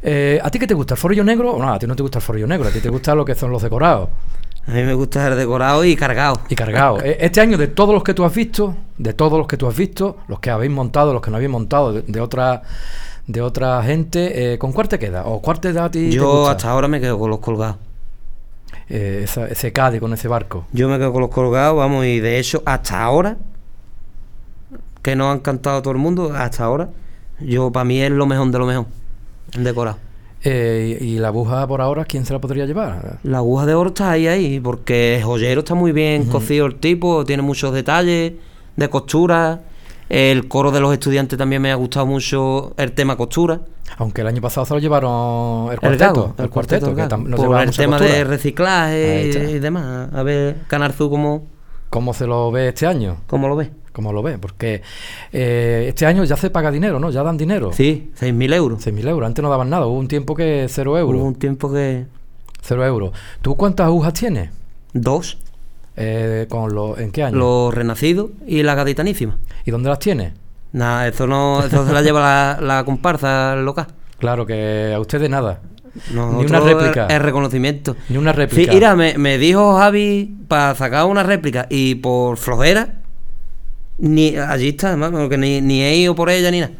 Eh, 0.00 0.38
¿A 0.42 0.50
ti 0.50 0.58
qué 0.58 0.66
te 0.66 0.74
gusta? 0.74 0.94
¿El 0.94 1.00
forillo 1.00 1.24
negro? 1.24 1.56
No, 1.58 1.72
a 1.72 1.78
ti 1.78 1.86
no 1.86 1.96
te 1.96 2.02
gusta 2.02 2.18
el 2.18 2.22
forillo 2.22 2.46
negro, 2.46 2.68
a 2.68 2.70
ti 2.70 2.80
te 2.80 2.88
gusta 2.88 3.14
lo 3.14 3.24
que 3.24 3.34
son 3.34 3.50
los 3.50 3.60
decorados 3.62 4.08
A 4.66 4.70
mí 4.70 4.82
me 4.84 4.94
gusta 4.94 5.26
el 5.26 5.36
decorado 5.36 5.84
y 5.84 5.96
cargado. 5.96 6.40
y 6.48 6.54
cargados. 6.54 7.02
Eh, 7.04 7.16
Este 7.20 7.40
año, 7.40 7.58
de 7.58 7.66
todos 7.66 7.92
los 7.92 8.04
que 8.04 8.14
tú 8.14 8.24
has 8.24 8.32
visto, 8.34 8.76
de 8.96 9.12
todos 9.12 9.36
los 9.38 9.46
que 9.48 9.56
tú 9.56 9.66
has 9.66 9.76
visto, 9.76 10.18
los 10.28 10.38
que 10.40 10.50
habéis 10.50 10.70
montado, 10.70 11.12
los 11.12 11.20
que 11.20 11.30
no 11.30 11.36
habéis 11.36 11.50
montado, 11.50 11.92
de, 11.92 12.02
de 12.02 12.20
otra 12.20 12.62
de 13.28 13.40
otra 13.42 13.80
gente, 13.84 14.54
eh, 14.54 14.58
¿con 14.58 14.72
cuál 14.72 14.88
te 14.88 14.98
queda? 14.98 15.24
¿O 15.26 15.40
cuál 15.40 15.60
te 15.60 15.72
da 15.72 15.84
a 15.84 15.90
ti? 15.90 16.10
te 16.10 16.16
Yo 16.16 16.28
gusta? 16.38 16.50
hasta 16.52 16.70
ahora 16.70 16.88
me 16.88 17.00
quedo 17.00 17.16
con 17.18 17.30
los 17.30 17.38
colgados. 17.38 17.76
Eh, 18.88 19.20
esa- 19.24 19.46
ese 19.46 19.72
Cádiz 19.72 20.00
con 20.00 20.12
ese 20.14 20.28
barco. 20.28 20.66
Yo 20.72 20.88
me 20.88 20.98
quedo 20.98 21.12
con 21.12 21.20
los 21.20 21.30
colgados, 21.30 21.76
vamos, 21.76 22.04
y 22.06 22.20
de 22.20 22.38
hecho, 22.38 22.62
hasta 22.64 23.02
ahora, 23.02 23.36
que 25.02 25.14
nos 25.14 25.32
han 25.32 25.40
cantado 25.40 25.80
todo 25.82 25.92
el 25.92 25.98
mundo, 25.98 26.32
hasta 26.34 26.64
ahora, 26.64 26.88
yo 27.40 27.70
para 27.70 27.84
mí 27.84 28.00
es 28.00 28.10
lo 28.10 28.26
mejor 28.26 28.50
de 28.50 28.58
lo 28.58 28.66
mejor, 28.66 28.86
el 29.54 29.64
decorado. 29.64 29.98
Eh, 30.44 30.98
y, 31.00 31.04
y 31.04 31.18
la 31.18 31.28
aguja 31.28 31.66
por 31.66 31.80
ahora, 31.80 32.04
¿quién 32.04 32.24
se 32.24 32.32
la 32.32 32.38
podría 32.40 32.64
llevar? 32.64 33.18
La 33.24 33.38
aguja 33.38 33.66
de 33.66 33.74
oro 33.74 33.88
está 33.90 34.12
ahí, 34.12 34.26
ahí, 34.26 34.60
porque 34.60 35.16
el 35.18 35.24
joyero 35.24 35.60
está 35.60 35.74
muy 35.74 35.92
bien 35.92 36.24
cocido 36.26 36.66
el 36.66 36.76
tipo, 36.76 37.24
tiene 37.24 37.42
muchos 37.42 37.74
detalles 37.74 38.34
de 38.76 38.88
costura. 38.90 39.60
El 40.08 40.48
coro 40.48 40.70
de 40.70 40.80
los 40.80 40.92
estudiantes 40.92 41.38
también 41.38 41.60
me 41.62 41.70
ha 41.70 41.74
gustado 41.74 42.06
mucho 42.06 42.72
el 42.76 42.92
tema 42.92 43.16
costura. 43.16 43.60
Aunque 43.98 44.20
el 44.22 44.26
año 44.26 44.40
pasado 44.40 44.64
se 44.66 44.74
lo 44.74 44.80
llevaron 44.80 45.66
el 45.68 45.72
El 45.74 45.78
cuarteto. 45.80 46.04
gago, 46.14 46.34
el 46.38 46.50
cuarteto, 46.50 46.86
el 46.90 46.96
que 46.96 47.02
no 47.02 47.36
Por 47.36 47.60
el 47.60 47.70
tema 47.76 47.98
costura. 47.98 48.16
de 48.18 48.24
reciclaje 48.24 49.30
y, 49.54 49.58
demás. 49.58 50.10
A 50.14 50.22
ver, 50.22 50.56
Canarzu, 50.68 51.10
¿cómo, 51.10 51.46
¿Cómo 51.90 52.12
se 52.14 52.26
lo 52.26 52.50
ve 52.50 52.68
este 52.68 52.86
año? 52.86 53.18
cómo 53.26 53.48
lo 53.48 53.56
ves? 53.56 53.70
¿Cómo 53.92 54.12
lo 54.12 54.22
ve? 54.22 54.38
Porque 54.38 54.82
eh, 55.32 55.86
este 55.88 56.06
año 56.06 56.22
ya 56.24 56.36
se 56.36 56.50
paga 56.50 56.70
dinero, 56.70 57.00
¿no? 57.00 57.10
Ya 57.10 57.22
dan 57.22 57.36
dinero. 57.36 57.72
Sí, 57.72 58.12
6.000 58.20 58.54
euros. 58.54 58.86
6.000 58.86 59.08
euros. 59.08 59.26
Antes 59.26 59.42
no 59.42 59.50
daban 59.50 59.68
nada. 59.70 59.86
Hubo 59.86 59.98
un 59.98 60.06
tiempo 60.06 60.36
que 60.36 60.66
cero 60.68 60.96
euros. 60.96 61.20
Hubo 61.20 61.26
un 61.28 61.34
tiempo 61.34 61.72
que... 61.72 62.06
Cero 62.62 62.84
euros. 62.86 63.10
¿Tú 63.42 63.56
cuántas 63.56 63.86
agujas 63.86 64.12
tienes? 64.14 64.50
Dos, 64.92 65.38
Eh, 65.96 66.46
con 66.48 66.72
los, 66.74 66.96
¿En 67.00 67.10
qué 67.10 67.24
año? 67.24 67.36
los 67.38 67.74
renacidos 67.74 68.30
y 68.46 68.62
la 68.62 68.76
gaditanísima. 68.76 69.36
¿Y 69.68 69.70
dónde 69.70 69.90
las 69.90 69.98
tienes? 69.98 70.32
Nada, 70.72 71.06
eso 71.08 71.26
no, 71.26 71.62
eso 71.62 71.86
se 71.86 71.92
la 71.92 72.00
lleva 72.00 72.20
la, 72.20 72.58
la 72.66 72.84
comparsa 72.84 73.54
local. 73.56 73.86
Claro 74.18 74.46
que 74.46 74.92
a 74.94 74.98
ustedes 74.98 75.28
nada. 75.28 75.60
Nosotros 76.10 76.40
Ni 76.40 76.46
una 76.46 76.60
réplica. 76.60 77.06
Es 77.06 77.20
reconocimiento. 77.20 77.94
Ni 78.08 78.16
una 78.16 78.30
Sí, 78.32 78.38
réplica. 78.38 78.72
mira, 78.72 78.96
me, 78.96 79.18
me 79.18 79.36
dijo 79.36 79.76
Javi 79.76 80.38
para 80.48 80.74
sacar 80.74 81.04
una 81.04 81.22
réplica 81.22 81.66
y 81.68 81.96
por 81.96 82.38
flojera, 82.38 82.94
ni 83.98 84.36
allí 84.38 84.68
está, 84.70 84.88
además, 84.88 85.10
porque 85.12 85.36
ni, 85.36 85.60
ni 85.60 85.82
he 85.82 85.96
ido 85.96 86.14
por 86.14 86.30
ella 86.30 86.50
ni 86.50 86.60
nada. 86.60 86.72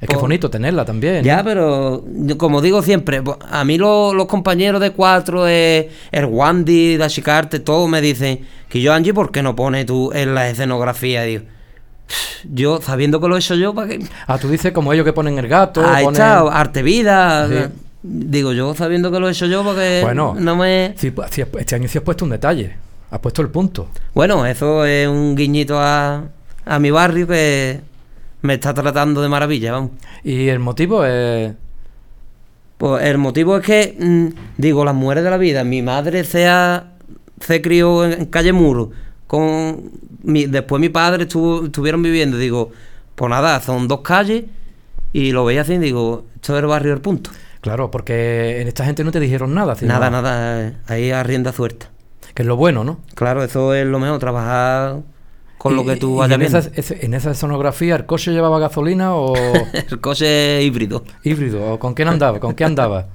Es 0.00 0.08
que 0.08 0.14
es 0.14 0.20
bonito 0.20 0.48
tenerla 0.48 0.84
también. 0.84 1.24
Ya, 1.24 1.42
pero 1.42 2.04
como 2.36 2.62
digo 2.62 2.82
siempre, 2.82 3.20
a 3.50 3.64
mí 3.64 3.78
lo- 3.78 4.14
los 4.14 4.26
compañeros 4.26 4.80
de 4.80 4.92
cuatro, 4.92 5.48
eh, 5.48 5.90
el 6.12 6.26
Wandy, 6.26 6.96
Dashikarte, 6.98 7.58
todos 7.58 7.88
me 7.90 8.00
dicen 8.00 8.46
que 8.68 8.80
yo, 8.80 8.92
Angie, 8.92 9.12
¿por 9.12 9.32
qué 9.32 9.42
no 9.42 9.56
pone 9.56 9.84
tú 9.84 10.12
en 10.12 10.36
la 10.36 10.48
escenografía? 10.48 11.22
Digo, 11.24 11.42
yo, 12.50 12.80
sabiendo 12.80 13.20
que 13.20 13.28
lo 13.28 13.36
he 13.36 13.38
hecho 13.38 13.54
yo, 13.54 13.74
¿para 13.74 13.88
qué? 13.88 14.00
Ah, 14.26 14.38
tú 14.38 14.48
dices 14.48 14.72
como 14.72 14.92
ellos 14.92 15.04
que 15.04 15.12
ponen 15.12 15.38
el 15.38 15.48
gato. 15.48 15.84
Ahí 15.86 16.04
ponen- 16.04 16.12
está, 16.20 16.40
Arte 16.40 16.82
Vida. 16.82 17.48
Sí. 17.48 17.72
Digo, 18.02 18.52
yo 18.52 18.74
sabiendo 18.74 19.10
que 19.10 19.18
lo 19.20 19.28
he 19.28 19.32
hecho 19.32 19.46
yo, 19.46 19.64
porque 19.64 20.00
Bueno. 20.02 20.34
no 20.38 20.56
me... 20.56 20.94
Este 20.96 21.74
año 21.74 21.88
sí 21.88 21.98
has 21.98 22.04
puesto 22.04 22.24
un 22.24 22.30
detalle. 22.30 22.76
Has 23.10 23.18
puesto 23.20 23.42
el 23.42 23.48
punto. 23.48 23.88
Bueno, 24.14 24.46
eso 24.46 24.84
es 24.84 25.08
un 25.08 25.34
guiñito 25.34 25.78
a, 25.80 26.22
a 26.64 26.78
mi 26.78 26.90
barrio 26.90 27.26
que 27.26 27.80
me 28.42 28.54
está 28.54 28.72
tratando 28.72 29.20
de 29.20 29.28
maravilla, 29.28 29.72
vamos. 29.72 29.90
Y 30.22 30.48
el 30.48 30.58
motivo 30.60 31.04
es. 31.04 31.52
Pues 32.76 33.04
el 33.04 33.18
motivo 33.18 33.56
es 33.56 33.64
que, 33.66 33.96
mm, 33.98 34.26
digo, 34.60 34.84
las 34.84 34.94
mujeres 34.94 35.24
de 35.24 35.30
la 35.30 35.36
vida, 35.38 35.64
mi 35.64 35.82
madre 35.82 36.22
se, 36.22 36.46
ha- 36.46 36.92
se 37.40 37.60
crió 37.60 38.04
en, 38.04 38.12
en 38.12 38.26
calle 38.26 38.52
Muro, 38.52 38.90
con 39.26 39.90
mi- 40.22 40.46
después 40.46 40.80
mi 40.80 40.88
padre 40.88 41.24
estuvo, 41.24 41.64
estuvieron 41.66 42.02
viviendo, 42.02 42.36
digo, 42.36 42.70
pues 43.14 43.30
nada, 43.30 43.60
son 43.60 43.88
dos 43.88 44.00
calles, 44.00 44.44
y 45.12 45.32
lo 45.32 45.44
veía 45.44 45.62
así, 45.62 45.74
y 45.74 45.78
digo, 45.78 46.26
esto 46.36 46.54
es 46.56 46.60
el 46.62 46.66
barrio 46.68 46.92
del 46.92 47.00
punto. 47.00 47.30
Claro, 47.60 47.90
porque 47.90 48.60
en 48.60 48.68
esta 48.68 48.84
gente 48.84 49.02
no 49.04 49.10
te 49.10 49.20
dijeron 49.20 49.54
nada. 49.54 49.74
sino- 49.74 49.92
Nada, 49.92 50.10
nada, 50.10 50.62
eh, 50.68 50.76
ahí 50.86 51.10
a 51.10 51.22
rienda 51.22 51.52
suelta. 51.52 51.90
Que 52.34 52.42
es 52.42 52.46
lo 52.48 52.56
bueno, 52.56 52.84
¿no? 52.84 53.00
Claro, 53.14 53.42
eso 53.42 53.74
es 53.74 53.84
lo 53.86 53.98
mejor, 53.98 54.18
trabajar 54.20 55.00
con 55.56 55.74
lo 55.74 55.84
que 55.84 55.96
tú 55.96 56.16
vayas 56.16 56.34
en 56.34 56.40
viendo. 56.40 56.58
esa, 56.58 56.94
en 57.00 57.14
esa 57.14 57.34
sonografía, 57.34 57.96
¿el 57.96 58.06
coche 58.06 58.30
llevaba 58.30 58.60
gasolina 58.60 59.14
o 59.16 59.34
El 59.90 60.00
coche 60.00 60.62
híbrido, 60.62 61.02
híbrido? 61.24 61.72
¿O 61.72 61.78
con 61.80 61.94
quién 61.94 62.06
andaba? 62.06 62.38
¿Con 62.38 62.54
qué 62.54 62.64
andaba? 62.64 63.06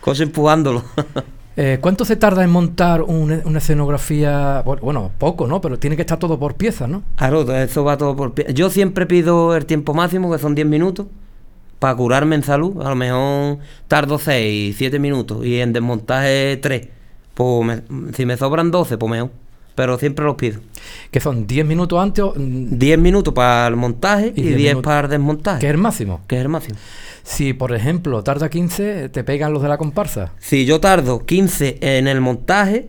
coche 0.00 0.22
empujándolo. 0.22 0.84
Eh, 1.56 1.78
¿Cuánto 1.80 2.04
se 2.04 2.16
tarda 2.16 2.42
en 2.44 2.50
montar 2.50 3.02
un- 3.02 3.42
una 3.44 3.58
escenografía? 3.58 4.62
Bueno, 4.64 5.10
poco, 5.18 5.46
¿no? 5.46 5.60
Pero 5.60 5.78
tiene 5.78 5.96
que 5.96 6.02
estar 6.02 6.18
todo 6.18 6.38
por 6.38 6.54
piezas, 6.54 6.88
¿no? 6.88 7.02
Claro, 7.16 7.42
eso 7.54 7.84
va 7.84 7.96
todo 7.98 8.16
por 8.16 8.32
pie. 8.32 8.46
Yo 8.54 8.70
siempre 8.70 9.04
pido 9.06 9.54
el 9.54 9.66
tiempo 9.66 9.92
máximo, 9.92 10.32
que 10.32 10.38
son 10.38 10.54
10 10.54 10.66
minutos, 10.66 11.06
para 11.78 11.94
curarme 11.94 12.36
en 12.36 12.42
salud. 12.42 12.80
A 12.82 12.88
lo 12.88 12.94
mejor 12.96 13.58
tardo 13.88 14.18
6, 14.18 14.76
7 14.78 14.98
minutos 14.98 15.44
y 15.44 15.60
en 15.60 15.72
desmontaje 15.72 16.56
3. 16.62 16.88
Pues 17.34 17.64
me- 17.90 18.12
si 18.12 18.24
me 18.24 18.36
sobran 18.36 18.70
12, 18.70 18.96
pues 18.96 19.10
mejor. 19.10 19.30
Pero 19.74 19.98
siempre 19.98 20.24
los 20.26 20.34
pido. 20.36 20.60
Que 21.10 21.18
son 21.20 21.46
10 21.46 21.64
minutos 21.66 21.98
antes, 21.98 22.22
o, 22.22 22.34
mm, 22.36 22.78
10 22.78 22.98
minutos 22.98 23.32
para 23.32 23.66
el 23.68 23.76
montaje 23.76 24.32
Y 24.36 24.40
y, 24.40 24.42
10 24.44 24.56
10 24.56 24.70
minutos. 24.74 24.90
para 24.90 25.00
el 25.06 25.10
desmontaje. 25.10 25.60
que 25.60 25.66
es 25.66 25.72
el 25.72 25.78
máximo. 25.78 26.20
que 26.26 26.36
es 26.36 26.42
el 26.42 26.48
máximo. 26.50 26.76
Si, 27.22 27.52
por 27.52 27.74
ejemplo, 27.74 28.22
tarda 28.22 28.50
15, 28.50 29.08
te 29.08 29.24
pegan 29.24 29.52
los 29.52 29.62
de 29.62 29.68
la 29.68 29.78
comparsa. 29.78 30.32
Si 30.38 30.64
yo 30.64 30.80
tardo 30.80 31.24
15 31.24 31.78
en 31.80 32.08
el 32.08 32.20
montaje, 32.20 32.88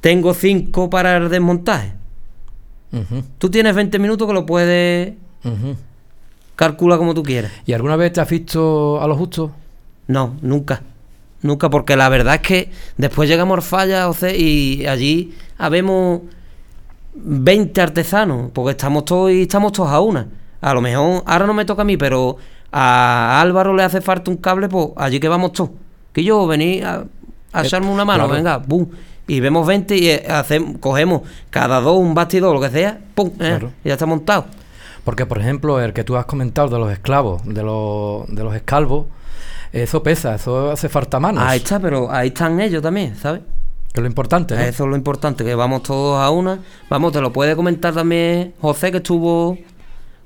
tengo 0.00 0.34
5 0.34 0.90
para 0.90 1.16
el 1.16 1.28
desmontaje. 1.28 1.94
Tú 3.38 3.50
tienes 3.50 3.74
20 3.74 3.98
minutos 3.98 4.28
que 4.28 4.34
lo 4.34 4.46
puedes 4.46 5.14
ujú. 5.42 5.76
calcular 6.54 6.98
como 6.98 7.12
tú 7.12 7.24
quieras. 7.24 7.50
¿Y 7.66 7.72
alguna 7.72 7.96
vez 7.96 8.12
te 8.12 8.20
has 8.20 8.28
visto 8.28 9.02
a 9.02 9.08
lo 9.08 9.16
justo? 9.16 9.50
No, 10.06 10.36
nunca. 10.42 10.82
Nunca, 11.42 11.68
porque 11.68 11.96
la 11.96 12.08
verdad 12.08 12.36
es 12.36 12.40
que 12.40 12.70
después 12.96 13.28
llegamos 13.28 13.58
a 13.58 13.62
Falla 13.62 14.10
y 14.34 14.86
allí 14.86 15.34
habemos 15.58 16.22
20 17.14 17.80
artesanos, 17.80 18.50
porque 18.52 18.70
estamos 18.70 19.04
todos 19.04 19.30
y 19.32 19.42
estamos 19.42 19.72
todos 19.72 19.90
a 19.90 20.00
una. 20.00 20.28
A 20.60 20.72
lo 20.72 20.80
mejor 20.80 21.22
ahora 21.26 21.46
no 21.46 21.52
me 21.52 21.64
toca 21.64 21.82
a 21.82 21.84
mí, 21.84 21.96
pero 21.96 22.38
a 22.76 23.40
Álvaro 23.40 23.72
le 23.74 23.84
hace 23.84 24.00
falta 24.00 24.30
un 24.32 24.36
cable, 24.38 24.68
pues 24.68 24.88
allí 24.96 25.20
que 25.20 25.28
vamos 25.28 25.52
todos. 25.52 25.70
Que 26.12 26.24
yo 26.24 26.44
vení 26.46 26.80
a, 26.82 27.04
a 27.52 27.62
Eh, 27.62 27.66
echarme 27.66 27.88
una 27.88 28.04
mano, 28.04 28.24
claro. 28.24 28.34
venga, 28.34 28.56
boom. 28.58 28.90
Y 29.28 29.38
vemos 29.40 29.64
20 29.66 29.96
y 29.96 30.08
eh, 30.08 30.26
hacemos, 30.28 30.78
cogemos 30.80 31.22
cada 31.50 31.80
dos 31.80 31.96
un 31.98 32.14
bastidor, 32.14 32.52
lo 32.52 32.60
que 32.60 32.70
sea, 32.70 32.98
pum, 33.14 33.28
eh, 33.34 33.36
Claro. 33.38 33.70
y 33.84 33.88
ya 33.88 33.94
está 33.94 34.06
montado. 34.06 34.46
Porque, 35.04 35.24
por 35.24 35.38
ejemplo, 35.38 35.80
el 35.80 35.92
que 35.92 36.02
tú 36.02 36.16
has 36.16 36.24
comentado 36.26 36.68
de 36.68 36.78
los 36.78 36.90
esclavos, 36.90 37.42
de 37.44 37.62
los, 37.62 38.26
de 38.28 38.42
los 38.42 38.54
escalvos, 38.56 39.06
eso 39.72 40.02
pesa, 40.02 40.34
eso 40.34 40.70
hace 40.72 40.88
falta 40.88 41.20
manos. 41.20 41.44
Ahí 41.46 41.58
está, 41.58 41.78
pero 41.78 42.10
ahí 42.10 42.28
están 42.28 42.60
ellos 42.60 42.82
también, 42.82 43.14
¿sabes? 43.16 43.40
Que 43.92 44.00
es 44.00 44.02
lo 44.02 44.08
importante, 44.08 44.54
¿no? 44.56 44.60
Eso 44.62 44.84
es 44.84 44.90
lo 44.90 44.96
importante, 44.96 45.44
que 45.44 45.54
vamos 45.54 45.82
todos 45.84 46.20
a 46.20 46.28
una. 46.30 46.58
Vamos, 46.90 47.12
te 47.12 47.20
lo 47.20 47.32
puede 47.32 47.54
comentar 47.54 47.94
también 47.94 48.54
José, 48.60 48.90
que 48.90 48.96
estuvo 48.98 49.56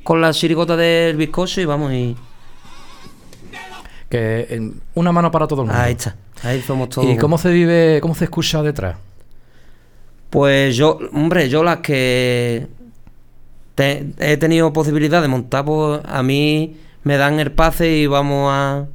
con 0.02 0.20
la 0.22 0.32
chirigota 0.32 0.76
del 0.76 1.16
bizcocho 1.16 1.60
y 1.60 1.64
vamos 1.66 1.92
y... 1.92 2.16
Que 4.08 4.46
en- 4.50 4.80
una 4.94 5.12
mano 5.12 5.30
para 5.30 5.46
todo 5.46 5.62
el 5.62 5.66
mundo. 5.68 5.80
Ahí 5.82 5.92
está, 5.92 6.16
ahí 6.42 6.62
somos 6.62 6.88
todos. 6.88 7.08
¿Y 7.08 7.16
cómo 7.16 7.36
se 7.38 7.50
vive, 7.50 7.98
cómo 8.00 8.14
se 8.14 8.24
escucha 8.24 8.62
detrás? 8.62 8.96
Pues 10.30 10.76
yo, 10.76 10.98
hombre, 11.12 11.48
yo 11.48 11.62
las 11.64 11.78
que 11.78 12.66
te- 13.74 14.06
he 14.18 14.36
tenido 14.36 14.72
posibilidad 14.72 15.22
de 15.22 15.28
montar, 15.28 15.64
pues 15.64 16.00
a 16.04 16.22
mí 16.22 16.76
me 17.04 17.16
dan 17.16 17.40
el 17.40 17.52
pase 17.52 17.88
y 17.96 18.06
vamos 18.06 18.50
a, 18.52 18.86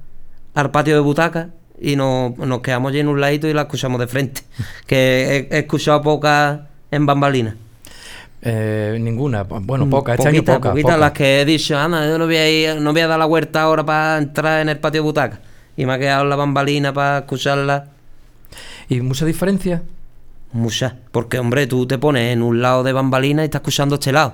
al 0.53 0.71
patio 0.71 0.93
de 0.93 0.99
butaca 0.99 1.49
y 1.79 1.95
nos, 1.95 2.37
nos 2.37 2.59
quedamos 2.61 2.91
allí 2.91 2.99
en 2.99 3.07
un 3.07 3.19
ladito 3.19 3.47
y 3.47 3.53
la 3.53 3.63
escuchamos 3.63 3.99
de 3.99 4.07
frente. 4.07 4.41
que 4.87 5.47
he, 5.51 5.55
he 5.55 5.59
escuchado 5.59 6.01
pocas 6.01 6.59
en 6.91 7.05
bambalinas. 7.05 7.55
Eh, 8.45 8.97
ninguna, 8.99 9.43
bueno, 9.43 9.85
Mm, 9.85 9.89
poca, 9.89 10.11
este 10.15 10.23
poquita, 10.25 10.51
año 10.51 10.59
poca. 10.59 10.69
poquita, 10.71 10.87
poca. 10.89 10.97
las 10.97 11.11
que 11.13 11.41
he 11.41 11.45
dicho, 11.45 11.77
anda, 11.77 12.05
yo 12.05 12.17
no 12.17 12.25
voy 12.25 12.35
a 12.35 12.49
ir, 12.49 12.81
no 12.81 12.91
voy 12.91 13.01
a 13.01 13.07
dar 13.07 13.17
la 13.17 13.23
vuelta 13.25 13.61
ahora 13.61 13.85
para 13.85 14.17
entrar 14.17 14.59
en 14.61 14.67
el 14.67 14.77
patio 14.79 15.01
de 15.01 15.05
butaca. 15.05 15.39
Y 15.77 15.85
me 15.85 15.93
ha 15.93 15.99
quedado 15.99 16.25
la 16.25 16.35
bambalina 16.35 16.91
para 16.93 17.19
escucharla. 17.19 17.85
¿Y 18.89 18.99
mucha 18.99 19.25
diferencia? 19.25 19.81
Mucha. 20.51 20.97
Porque, 21.11 21.39
hombre, 21.39 21.67
tú 21.67 21.87
te 21.87 21.97
pones 21.97 22.33
en 22.33 22.41
un 22.43 22.61
lado 22.61 22.83
de 22.83 22.91
bambalina 22.91 23.43
y 23.43 23.45
estás 23.45 23.61
escuchando 23.61 23.95
este 23.95 24.11
lado. 24.11 24.33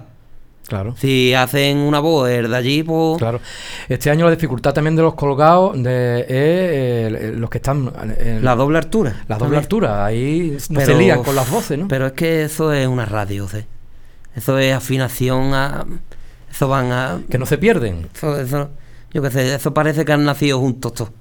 Claro. 0.67 0.95
Si 0.97 1.33
hacen 1.33 1.77
una 1.77 1.99
voz 1.99 2.29
el 2.29 2.49
de 2.49 2.55
allí, 2.57 2.83
pues. 2.83 3.17
Claro. 3.19 3.39
Este 3.87 4.09
año 4.09 4.25
la 4.25 4.31
dificultad 4.31 4.73
también 4.73 4.95
de 4.95 5.01
los 5.03 5.13
colgados 5.15 5.81
de, 5.81 6.21
es 6.21 6.27
eh, 6.29 7.33
los 7.35 7.49
que 7.49 7.59
están 7.59 7.91
en 8.19 8.43
La 8.43 8.55
doble 8.55 8.77
altura. 8.79 9.15
la 9.27 9.37
doble 9.37 9.57
altura. 9.57 10.03
Ahí 10.05 10.57
no 10.69 10.79
se 10.79 10.85
Pero- 10.87 10.97
lían 10.99 11.23
con 11.23 11.35
las 11.35 11.49
voces, 11.49 11.77
¿no? 11.79 11.87
Pero 11.87 12.07
es 12.07 12.13
que 12.13 12.43
eso 12.43 12.73
es 12.73 12.87
una 12.87 13.05
radio, 13.05 13.47
¿sí? 13.47 13.59
Eso 14.39 14.57
es 14.57 14.73
afinación 14.73 15.53
a. 15.53 15.85
Eso 16.51 16.67
van 16.67 16.91
a. 16.91 17.21
que 17.29 17.37
no 17.37 17.45
se 17.45 17.57
pierden. 17.57 18.09
Eso, 18.15 18.39
eso- 18.39 18.69
yo 19.13 19.21
qué 19.21 19.31
sé, 19.31 19.55
eso 19.55 19.73
parece 19.73 20.05
que 20.05 20.13
han 20.13 20.23
nacido 20.25 20.59
juntos 20.59 20.93
todos. 20.93 21.11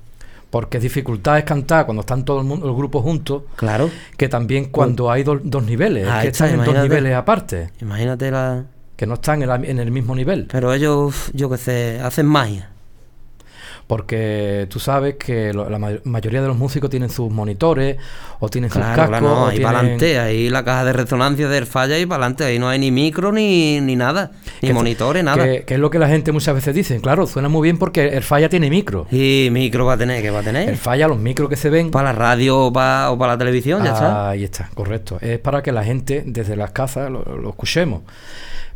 Porque 0.50 0.78
dificultad 0.78 1.37
es 1.38 1.44
cantar 1.44 1.85
cuando 1.85 2.00
están 2.00 2.24
todo 2.24 2.40
el 2.40 2.46
mundo, 2.46 2.66
el 2.68 2.74
grupo 2.74 3.02
juntos, 3.02 3.42
Claro. 3.57 3.90
que 4.16 4.28
también 4.28 4.66
cuando 4.66 5.11
hay 5.11 5.22
do- 5.22 5.40
dos 5.42 5.62
niveles, 5.62 6.04
es 6.07 6.11
Ahí 6.11 6.22
que 6.22 6.28
está, 6.28 6.46
están 6.46 6.61
en 6.61 6.66
dos 6.74 6.83
niveles 6.83 7.14
aparte, 7.14 7.70
Imagínate 7.83 8.31
la. 8.31 8.64
que 8.96 9.07
no 9.07 9.14
están 9.14 9.42
en, 9.42 9.48
la- 9.48 9.57
en 9.57 9.78
el 9.78 9.90
mismo 9.90 10.14
nivel. 10.14 10.46
Pero 10.50 10.72
ellos, 10.72 11.31
yo 11.35 11.50
qué 11.50 11.59
sé, 11.59 12.00
hacen 12.02 12.24
magia. 12.26 12.70
Porque 13.88 14.66
tú 14.68 14.79
sabes 14.81 15.14
que 15.14 15.53
lo- 15.55 15.68
la 15.70 15.79
ma- 15.79 15.98
mayoría 16.05 16.42
de 16.42 16.46
los 16.46 16.57
músicos 16.59 16.90
tienen 16.90 17.09
sus 17.09 17.31
monitores 17.33 17.96
o 18.38 18.51
tienen 18.51 18.68
sus 18.68 18.79
Claro, 18.83 18.94
cascos. 18.94 19.09
claro, 19.18 19.27
no, 19.35 19.46
ahí 19.46 19.53
tienen- 19.57 19.66
para 19.66 19.79
adelante, 19.81 20.18
ahí 20.18 20.51
la 20.51 20.62
caja 20.62 20.85
de 20.85 20.92
resonancia 20.92 21.48
del 21.48 21.64
falla 21.64 21.98
y 21.98 22.05
para 22.05 22.22
adelante, 22.24 22.44
ahí 22.44 22.59
no 22.59 22.68
hay 22.68 22.79
ni 22.79 22.90
micro 22.90 23.33
ni, 23.33 23.81
ni 23.81 23.96
nada, 23.96 24.33
ni 24.61 24.68
que- 24.68 24.74
monitores, 24.74 25.24
nada. 25.24 25.42
Que, 25.42 25.62
que 25.64 25.74
es 25.74 25.81
lo 25.81 25.88
que 25.88 25.98
la 25.98 26.07
gente 26.07 26.33
muchas 26.33 26.55
veces 26.55 26.74
dice. 26.74 27.01
Claro, 27.01 27.27
suena 27.27 27.48
muy 27.48 27.62
bien 27.62 27.79
porque 27.79 28.09
el 28.09 28.22
falla 28.22 28.51
tiene 28.51 28.68
micro. 28.68 29.07
Y 29.11 29.48
micro 29.51 29.87
va 29.87 29.94
a 29.94 29.96
tener, 29.96 30.20
que 30.20 30.29
va 30.31 30.37
a 30.37 30.40
El 30.40 30.44
tener? 30.44 30.77
falla, 30.77 31.09
los 31.09 31.18
micros 31.18 31.48
que 31.48 31.57
se 31.57 31.70
ven. 31.70 31.90
Para 31.90 32.12
la 32.12 32.18
radio 32.18 32.59
o 32.66 32.72
para, 32.72 33.11
o 33.11 33.18
para 33.18 33.33
la 33.33 33.38
televisión, 33.38 33.83
ya 33.85 33.92
está. 33.94 34.29
Ahí 34.29 34.44
está, 34.44 34.68
correcto. 34.74 35.16
Es 35.22 35.38
para 35.38 35.62
que 35.62 35.72
la 35.72 35.83
gente 35.83 36.24
desde 36.27 36.57
las 36.57 36.72
casas 36.72 37.11
lo, 37.11 37.24
lo 37.24 37.48
escuchemos. 37.48 38.03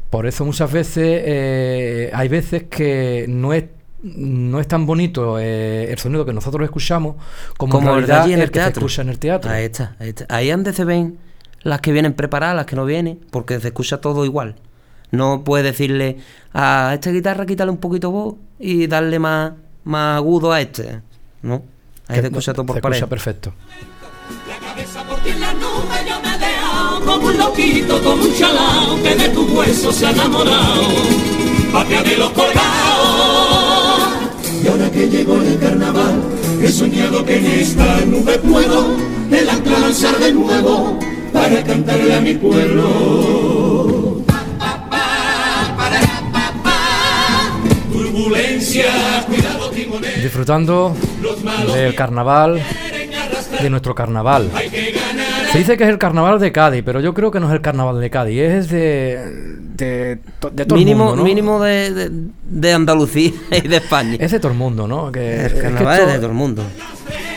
Por 0.09 0.27
eso 0.27 0.47
muchas 0.47 0.73
veces 0.73 1.23
eh, 1.25 2.11
hay 2.15 2.29
veces 2.29 2.65
que 2.71 3.27
no 3.29 3.53
es 3.53 3.65
no 4.03 4.61
es 4.61 4.67
tan 4.69 4.85
bonito 4.87 5.39
eh, 5.39 5.91
el 5.91 5.99
sonido 5.99 6.25
que 6.25 6.33
nosotros 6.33 6.65
escuchamos 6.65 7.17
como, 7.57 7.73
Como 7.75 7.93
en 7.93 7.99
el 7.99 8.01
de 8.03 8.07
realidad 8.09 8.25
allí 8.25 8.33
en 8.33 8.39
el, 8.41 8.45
el 8.45 8.51
que 8.51 8.61
se 8.63 8.69
escucha 8.69 9.03
en 9.03 9.09
el 9.11 9.19
teatro. 9.19 9.51
Ahí 9.51 9.65
está, 9.65 9.97
ahí 10.01 10.09
está. 10.11 10.27
Ahí 10.29 10.51
antes 10.51 10.75
se 10.77 10.85
ven 10.85 11.19
las 11.63 11.81
que 11.81 11.93
vienen 11.93 12.15
preparadas, 12.15 12.57
las 12.57 12.67
que 12.67 12.75
no 12.77 12.85
vienen, 12.85 13.21
porque 13.31 13.61
se 13.61 13.69
escucha 13.69 14.01
todo 14.01 14.25
igual. 14.25 14.57
No 15.13 15.45
puedes 15.45 15.65
decirle 15.65 16.17
a 16.55 16.93
esta 16.95 17.11
guitarra 17.11 17.45
quítale 17.47 17.71
un 17.71 17.77
poquito 17.77 18.11
voz 18.11 18.35
y 18.59 18.87
darle 18.87 19.19
más, 19.19 19.53
más 19.85 20.17
agudo 20.17 20.53
a 20.53 20.61
este. 20.61 21.03
No, 21.43 21.63
ahí 22.09 22.17
Que 22.17 22.21
se 22.23 22.27
escucha 22.29 22.53
todo 22.55 22.67
por 22.67 22.77
se 22.77 22.83
pared. 22.83 22.97
escucha 22.97 23.11
perfecto. 23.11 23.53
como 27.05 27.27
un 27.27 27.37
loquito, 27.39 28.03
como 28.03 28.23
un 28.23 28.35
chalao 28.35 29.03
que 29.03 29.15
de 29.15 29.29
tu 29.31 29.43
hueso 29.59 29.93
se 29.93 30.07
ha 30.07 30.11
enamorado. 30.11 30.83
Patria 31.73 32.03
de 32.03 32.17
los 32.17 32.31
colgados. 32.31 33.52
Y 34.63 34.69
ahora 34.69 34.91
que 34.91 35.09
llegó 35.09 35.43
el 35.43 35.59
carnaval, 35.59 36.23
he 36.63 36.69
soñado 36.69 37.25
que 37.25 37.37
en 37.37 37.47
esta 37.47 38.05
nube 38.07 38.39
puedo 38.39 38.97
el 39.31 39.49
ancla 39.49 39.79
lanzar 39.81 40.17
de 40.19 40.33
nuevo 40.33 40.99
para 41.33 41.65
cantarle 41.65 42.15
a 42.15 42.21
mi 42.21 42.35
pueblo. 42.35 44.23
Turbulencia, 47.93 48.87
cuidado 49.27 49.71
timonel. 49.71 50.23
Disfrutando 50.23 50.95
del 51.75 51.95
carnaval, 51.97 52.63
de 53.61 53.71
nuestro 53.71 53.95
carnaval. 53.95 54.51
Hay 54.55 54.71
que 54.71 54.93
ganar. 54.93 55.22
Se 55.53 55.59
dice 55.59 55.77
que 55.77 55.85
es 55.85 55.91
el 55.91 55.99
carnaval 55.99 56.39
de 56.41 56.51
Cádiz, 56.51 56.83
pero 56.85 57.01
yo 57.01 57.13
creo 57.13 57.31
que 57.31 57.39
no 57.39 57.47
es 57.49 57.53
el 57.53 57.61
carnaval 57.61 58.01
de 58.01 58.09
Cádiz, 58.09 58.41
es 58.41 58.71
de, 58.71 59.21
de, 59.77 60.19
to- 60.41 60.49
de 60.51 60.65
todo 60.65 60.79
mínimo 60.79 61.03
el 61.05 61.09
mundo, 61.11 61.17
¿no? 61.17 61.25
mínimo 61.25 61.61
de, 61.63 61.93
de- 61.93 62.11
de 62.45 62.73
Andalucía 62.73 63.33
y 63.51 63.69
de 63.69 63.77
España. 63.77 64.17
Es 64.19 64.31
de 64.33 64.41
todo 64.41 64.53
el 64.53 64.57
mundo, 64.59 64.89
¿no? 64.89 65.13
Que, 65.13 65.41
el 65.41 65.47
es, 65.47 65.53
que 65.53 65.61
carnaval 65.61 65.93
esto- 65.95 66.07
es 66.07 66.13
de 66.15 66.19
todo 66.21 66.29
el 66.31 66.35
mundo. 66.37 66.63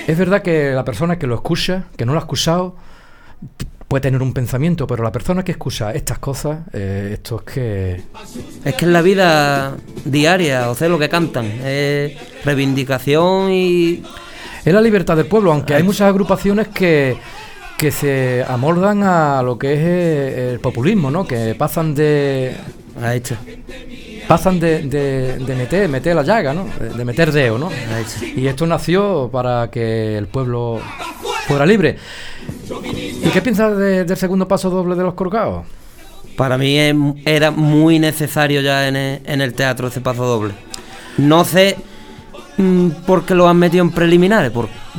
es 0.08 0.18
verdad 0.18 0.42
que 0.42 0.72
la 0.72 0.86
persona 0.86 1.20
que 1.20 1.28
lo 1.28 1.36
escucha, 1.36 1.84
que 1.98 2.06
no 2.06 2.14
lo 2.14 2.20
ha 2.20 2.22
escuchado, 2.22 2.78
puede 3.90 4.02
tener 4.02 4.22
un 4.22 4.32
pensamiento, 4.34 4.88
pero 4.88 5.04
la 5.04 5.12
persona 5.12 5.44
que 5.44 5.52
escucha 5.52 5.92
estas 5.94 6.18
cosas, 6.20 6.60
eh, 6.72 7.10
esto 7.14 7.44
es 7.46 7.54
que... 7.54 8.02
Es 8.64 8.76
que 8.76 8.86
en 8.86 8.94
la 8.94 9.02
vida 9.02 9.76
diaria, 10.06 10.70
o 10.70 10.76
sea, 10.76 10.88
lo 10.88 10.98
que 10.98 11.10
cantan, 11.10 11.46
es 11.66 12.14
reivindicación 12.46 13.52
y 13.52 14.04
Es 14.64 14.74
la 14.74 14.82
libertad 14.82 15.18
del 15.18 15.26
pueblo, 15.28 15.52
aunque 15.52 15.76
hay 15.76 15.84
muchas 15.84 16.08
agrupaciones 16.08 16.70
que, 16.70 17.18
que 17.78 17.92
se 17.92 18.44
amoldan 18.48 19.04
a 19.04 19.42
lo 19.44 19.58
que 19.58 19.74
es 19.74 19.80
eh, 19.82 20.50
el 20.54 20.60
populismo, 20.60 21.12
¿no? 21.12 21.26
Que 21.28 21.56
pasan 21.56 21.94
de 21.94 22.56
ahí 23.02 23.18
está, 23.18 23.38
pasan 24.28 24.60
de, 24.60 24.84
de, 24.84 25.56
meter, 25.56 25.90
meter 25.90 26.16
la 26.16 26.24
llaga, 26.24 26.54
¿no? 26.54 26.66
De, 26.96 27.06
meter 27.06 27.32
deo, 27.32 27.58
¿no? 27.58 27.70
Y 28.36 28.48
esto 28.48 28.66
nació 28.66 29.30
para 29.32 29.70
que 29.70 30.18
el 30.18 30.28
pueblo 30.28 30.80
fuera 31.48 31.66
libre. 31.66 31.98
¿Y 33.24 33.30
qué 33.30 33.42
piensas 33.42 33.78
de- 33.78 34.06
del 34.06 34.18
segundo 34.18 34.48
paso 34.48 34.70
doble 34.70 34.96
de 34.96 35.04
los 35.04 35.14
colgados? 35.14 35.66
Para 36.38 36.58
mí 36.58 36.78
era 37.26 37.52
muy 37.52 38.00
necesario 38.00 38.62
ya 38.62 38.88
en 38.88 38.96
el, 38.96 39.54
teatro 39.54 39.88
ese 39.88 40.02
paso 40.02 40.26
doble. 40.26 40.54
No 41.18 41.46
sé 41.46 41.78
mm, 42.58 42.90
por 43.06 43.26
qué 43.26 43.36
lo 43.36 43.48
han 43.48 43.58
metido 43.58 43.84
en 43.84 43.92
preliminares, 43.92 44.52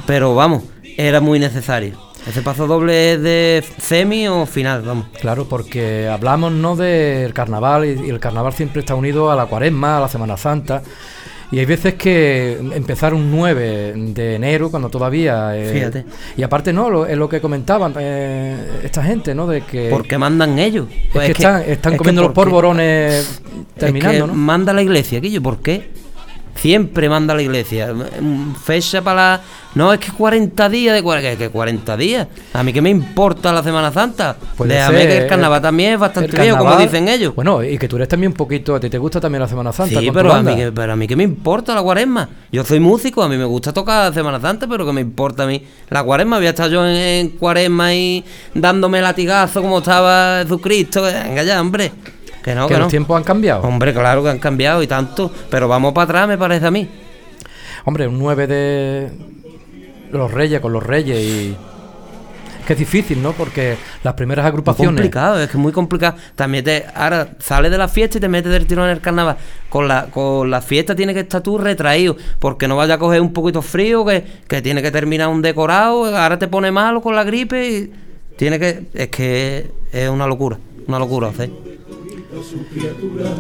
pero 0.06 0.34
vamos, 0.34 0.62
era 0.96 1.20
muy 1.20 1.38
necesario. 1.38 2.05
Ese 2.26 2.42
paso 2.42 2.66
doble 2.66 3.12
es 3.12 3.22
de 3.22 3.64
semi 3.78 4.26
o 4.26 4.46
final, 4.46 4.82
vamos. 4.82 5.06
Claro, 5.20 5.46
porque 5.48 6.08
hablamos 6.08 6.50
no 6.50 6.74
del 6.74 7.32
carnaval 7.32 7.84
y, 7.84 8.10
el 8.10 8.18
carnaval 8.18 8.52
siempre 8.52 8.80
está 8.80 8.96
unido 8.96 9.30
a 9.30 9.36
la 9.36 9.46
cuaresma, 9.46 9.98
a 9.98 10.00
la 10.00 10.08
Semana 10.08 10.36
Santa. 10.36 10.82
Y 11.52 11.60
hay 11.60 11.64
veces 11.64 11.94
que 11.94 12.58
empezar 12.74 13.14
un 13.14 13.30
9 13.30 13.92
de 13.94 14.34
enero, 14.34 14.68
cuando 14.68 14.88
todavía... 14.88 15.56
eh, 15.56 15.72
Fíjate. 15.72 16.04
Y 16.36 16.42
aparte, 16.42 16.72
no, 16.72 16.90
lo, 16.90 17.06
es 17.06 17.16
lo 17.16 17.28
que 17.28 17.40
comentaban 17.40 17.94
eh, 17.96 18.80
esta 18.82 19.04
gente, 19.04 19.32
¿no? 19.32 19.46
De 19.46 19.60
que... 19.60 19.88
Porque 19.88 20.18
mandan 20.18 20.58
ellos. 20.58 20.88
es 20.90 21.10
Pues 21.12 21.26
que 21.26 21.32
están, 21.32 21.62
están 21.62 21.92
es 21.92 21.94
que 21.94 21.98
comiendo 21.98 22.22
los 22.22 22.32
polvorones 22.32 23.40
terminando, 23.78 24.16
es 24.16 24.22
que 24.22 24.26
¿no? 24.26 24.34
Manda 24.34 24.72
la 24.72 24.82
iglesia, 24.82 25.20
Quillo, 25.20 25.40
¿por 25.40 25.58
qué? 25.58 26.05
Siempre 26.56 27.08
manda 27.08 27.34
la 27.34 27.42
iglesia. 27.42 27.92
Mm, 27.92 28.54
Fecha 28.54 29.02
para 29.02 29.16
la. 29.36 29.40
No, 29.74 29.92
es 29.92 30.00
que 30.00 30.10
40 30.10 30.68
días 30.70 30.94
de 30.94 31.04
cua- 31.04 31.20
que, 31.20 31.36
que 31.36 31.50
40 31.50 31.96
días. 31.98 32.26
A 32.54 32.62
mí 32.62 32.72
que 32.72 32.80
me 32.80 32.88
importa 32.88 33.52
la 33.52 33.62
Semana 33.62 33.92
Santa. 33.92 34.34
Puede 34.56 34.74
Déjame 34.74 34.98
ser, 35.00 35.08
que 35.08 35.18
el 35.18 35.26
carnaval 35.26 35.60
también 35.60 35.92
es 35.92 35.98
bastante 35.98 36.40
viejo, 36.40 36.56
como 36.56 36.76
dicen 36.78 37.08
ellos. 37.08 37.34
Bueno, 37.34 37.62
y 37.62 37.76
que 37.76 37.86
tú 37.86 37.96
eres 37.96 38.08
también 38.08 38.32
un 38.32 38.36
poquito, 38.36 38.74
a 38.74 38.80
ti 38.80 38.88
te 38.88 38.96
gusta 38.96 39.20
también 39.20 39.42
la 39.42 39.48
Semana 39.48 39.72
Santa. 39.72 40.00
sí, 40.00 40.10
pero 40.12 40.32
a, 40.32 40.42
mí 40.42 40.56
que, 40.56 40.72
pero 40.72 40.92
a 40.94 40.96
mí 40.96 41.06
que 41.06 41.14
me 41.14 41.24
importa 41.24 41.74
la 41.74 41.82
cuaresma. 41.82 42.26
Yo 42.50 42.64
soy 42.64 42.80
músico, 42.80 43.22
a 43.22 43.28
mí 43.28 43.36
me 43.36 43.44
gusta 43.44 43.74
tocar 43.74 44.08
la 44.08 44.14
Semana 44.14 44.40
Santa, 44.40 44.66
pero 44.66 44.86
que 44.86 44.92
me 44.94 45.02
importa 45.02 45.42
a 45.42 45.46
mí 45.46 45.62
la 45.90 46.02
cuaresma. 46.02 46.38
Voy 46.38 46.46
a 46.46 46.50
estar 46.50 46.70
yo 46.70 46.86
en, 46.86 46.96
en 46.96 47.28
cuaresma 47.30 47.92
y 47.94 48.24
dándome 48.54 49.02
latigazo 49.02 49.60
como 49.60 49.78
estaba 49.78 50.40
Jesucristo. 50.42 51.02
Venga 51.02 51.42
ya, 51.42 51.60
hombre. 51.60 51.92
Que 52.46 52.54
no, 52.54 52.68
que 52.68 52.74
que, 52.74 52.78
los 52.78 52.86
no. 52.86 52.90
tiempos 52.90 53.16
han 53.16 53.24
cambiado. 53.24 53.62
Hombre, 53.62 53.92
claro 53.92 54.22
que 54.22 54.30
han 54.30 54.38
cambiado 54.38 54.80
y 54.80 54.86
tanto, 54.86 55.32
pero 55.50 55.66
vamos 55.66 55.92
para 55.92 56.04
atrás, 56.04 56.28
me 56.28 56.38
parece 56.38 56.64
a 56.64 56.70
mí. 56.70 56.88
Hombre, 57.84 58.06
un 58.06 58.20
9 58.20 58.46
de 58.46 59.10
los 60.12 60.30
Reyes 60.30 60.60
con 60.60 60.72
los 60.72 60.80
Reyes 60.80 61.18
y. 61.18 61.56
Que 62.64 62.74
es 62.74 62.78
difícil, 62.78 63.20
¿no? 63.20 63.32
Porque 63.32 63.76
las 64.04 64.14
primeras 64.14 64.46
agrupaciones. 64.46 64.94
complicado, 64.94 65.40
es 65.40 65.48
que 65.48 65.56
es 65.56 65.58
muy 65.60 65.72
complicado. 65.72 66.16
También 66.36 66.62
te, 66.62 66.86
ahora 66.94 67.30
sales 67.40 67.72
de 67.72 67.78
la 67.78 67.88
fiesta 67.88 68.18
y 68.18 68.20
te 68.20 68.28
metes 68.28 68.52
del 68.52 68.68
tirón 68.68 68.84
en 68.84 68.92
el 68.92 69.00
carnaval. 69.00 69.38
Con 69.68 69.88
la, 69.88 70.06
con 70.06 70.48
la 70.48 70.60
fiesta 70.60 70.94
tienes 70.94 71.14
que 71.14 71.22
estar 71.22 71.40
tú 71.40 71.58
retraído, 71.58 72.16
porque 72.38 72.68
no 72.68 72.76
vaya 72.76 72.94
a 72.94 72.98
coger 72.98 73.20
un 73.22 73.32
poquito 73.32 73.60
frío, 73.60 74.04
que, 74.04 74.24
que 74.46 74.62
tiene 74.62 74.82
que 74.82 74.92
terminar 74.92 75.26
un 75.30 75.42
decorado, 75.42 76.16
ahora 76.16 76.38
te 76.38 76.46
pone 76.46 76.70
malo 76.70 77.00
con 77.02 77.16
la 77.16 77.24
gripe 77.24 77.68
y 77.68 77.92
tiene 78.36 78.60
que. 78.60 78.84
Es 78.94 79.08
que 79.08 79.68
es 79.90 80.08
una 80.08 80.28
locura, 80.28 80.58
una 80.86 81.00
locura 81.00 81.26
hacer. 81.26 81.50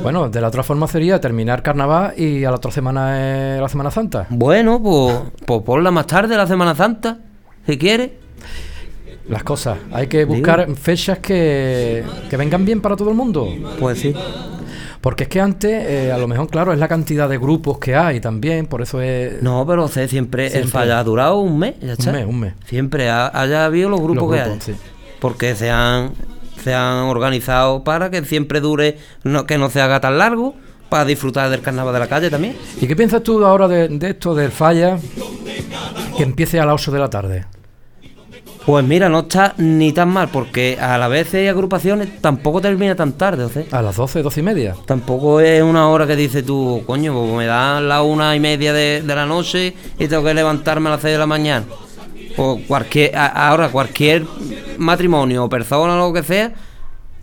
Bueno, 0.02 0.28
de 0.28 0.40
la 0.40 0.48
otra 0.48 0.62
forma 0.62 0.86
sería 0.86 1.20
terminar 1.20 1.62
carnaval 1.62 2.14
y 2.18 2.44
a 2.44 2.50
la 2.50 2.56
otra 2.56 2.70
semana 2.70 3.54
es 3.56 3.60
la 3.60 3.68
Semana 3.68 3.90
Santa. 3.90 4.26
Bueno, 4.30 4.82
pues, 4.82 5.16
pues 5.44 5.62
ponla 5.62 5.90
más 5.90 6.06
tarde 6.06 6.36
la 6.36 6.46
Semana 6.46 6.74
Santa, 6.74 7.18
si 7.66 7.76
quieres. 7.78 8.10
Las 9.28 9.42
cosas. 9.42 9.78
Hay 9.92 10.06
que 10.06 10.24
buscar 10.24 10.72
fechas 10.76 11.18
que, 11.18 12.04
que 12.30 12.36
vengan 12.36 12.64
bien 12.64 12.80
para 12.80 12.94
todo 12.96 13.10
el 13.10 13.16
mundo. 13.16 13.48
Pues 13.80 13.98
sí. 13.98 14.14
Porque 15.00 15.24
es 15.24 15.28
que 15.28 15.40
antes, 15.40 15.70
eh, 15.88 16.12
a 16.12 16.18
lo 16.18 16.26
mejor, 16.26 16.48
claro, 16.48 16.72
es 16.72 16.78
la 16.78 16.88
cantidad 16.88 17.28
de 17.28 17.38
grupos 17.38 17.78
que 17.78 17.94
hay 17.94 18.18
también, 18.20 18.66
por 18.66 18.82
eso 18.82 19.00
es. 19.00 19.40
No, 19.42 19.64
pero 19.66 19.86
siempre, 19.88 20.46
el 20.56 20.68
falla 20.68 20.98
ha 20.98 21.04
durado 21.04 21.38
un 21.38 21.58
mes, 21.58 21.74
ya 21.80 21.92
está. 21.92 22.10
Un 22.10 22.16
mes, 22.16 22.26
un 22.26 22.40
mes. 22.40 22.54
Siempre 22.66 23.08
ha- 23.08 23.30
haya 23.32 23.64
habido 23.66 23.88
los 23.88 24.00
grupos 24.00 24.36
Los 24.36 24.48
que 24.58 24.72
sí. 24.72 24.78
Porque 25.20 25.54
se 25.54 25.70
han, 25.70 26.12
se 26.62 26.74
han 26.74 27.04
organizado 27.04 27.84
para 27.84 28.10
que 28.10 28.24
siempre 28.24 28.60
dure, 28.60 28.98
no, 29.24 29.46
que 29.46 29.58
no 29.58 29.70
se 29.70 29.80
haga 29.80 30.00
tan 30.00 30.18
largo, 30.18 30.54
para 30.88 31.04
disfrutar 31.04 31.50
del 31.50 31.60
carnaval 31.62 31.92
de 31.94 32.00
la 32.00 32.06
calle 32.08 32.30
también. 32.30 32.56
¿Y 32.80 32.86
qué 32.86 32.94
piensas 32.96 33.22
tú 33.22 33.44
ahora 33.44 33.66
de, 33.68 33.88
de 33.88 34.10
esto 34.10 34.34
del 34.34 34.50
falla 34.52 34.98
que 36.16 36.22
empiece 36.22 36.60
a 36.60 36.66
las 36.66 36.74
8 36.74 36.92
de 36.92 36.98
la 36.98 37.10
tarde? 37.10 37.44
Pues 38.64 38.84
mira, 38.84 39.08
no 39.08 39.20
está 39.20 39.54
ni 39.58 39.92
tan 39.92 40.08
mal, 40.08 40.28
porque 40.28 40.76
a 40.80 40.98
la 40.98 41.06
vez 41.06 41.32
hay 41.34 41.46
agrupaciones, 41.46 42.20
tampoco 42.20 42.60
termina 42.60 42.96
tan 42.96 43.12
tarde, 43.12 43.44
o 43.44 43.48
sea, 43.48 43.62
A 43.70 43.80
las 43.80 43.94
12, 43.94 44.22
12 44.22 44.40
y 44.40 44.42
media. 44.42 44.74
tampoco 44.86 45.38
es 45.40 45.62
una 45.62 45.88
hora 45.88 46.04
que 46.04 46.16
dices 46.16 46.44
tú, 46.44 46.82
coño, 46.84 47.12
pues 47.14 47.32
me 47.32 47.46
dan 47.46 47.88
la 47.88 48.02
una 48.02 48.34
y 48.34 48.40
media 48.40 48.72
de, 48.72 49.02
de 49.02 49.14
la 49.14 49.24
noche 49.24 49.72
y 50.00 50.08
tengo 50.08 50.24
que 50.24 50.34
levantarme 50.34 50.88
a 50.88 50.92
las 50.92 51.00
seis 51.00 51.12
de 51.12 51.18
la 51.18 51.26
mañana. 51.26 51.64
O 52.36 52.60
cualquier, 52.66 53.16
ahora 53.16 53.70
cualquier 53.70 54.24
matrimonio 54.78 55.44
o 55.44 55.48
persona 55.48 55.94
o 55.94 56.08
lo 56.08 56.12
que 56.12 56.22
sea, 56.22 56.52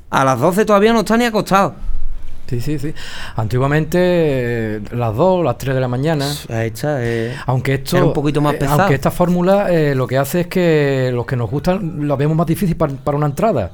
a 0.09 0.25
las 0.25 0.39
12 0.39 0.65
todavía 0.65 0.93
no 0.93 0.99
está 0.99 1.17
ni 1.17 1.25
acostado. 1.25 1.75
Sí, 2.47 2.61
sí, 2.61 2.77
sí. 2.77 2.93
Antiguamente 3.35 3.97
eh, 3.99 4.81
las 4.91 5.15
2, 5.15 5.43
las 5.43 5.57
3 5.57 5.75
de 5.75 5.81
la 5.81 5.87
mañana. 5.87 6.31
Eh. 6.49 7.35
Aunque 7.45 7.75
esto. 7.75 7.97
Era 7.97 8.05
un 8.05 8.13
poquito 8.13 8.41
más 8.41 8.55
eh, 8.55 8.57
pesado. 8.59 8.81
aunque 8.81 8.95
esta 8.95 9.11
fórmula 9.11 9.71
eh, 9.71 9.95
lo 9.95 10.07
que 10.07 10.17
hace 10.17 10.41
es 10.41 10.47
que 10.47 11.11
los 11.13 11.25
que 11.25 11.35
nos 11.35 11.49
gustan 11.49 12.07
lo 12.07 12.17
vemos 12.17 12.35
más 12.35 12.45
difícil 12.45 12.75
para, 12.75 12.93
para 12.93 13.17
una 13.17 13.27
entrada. 13.27 13.71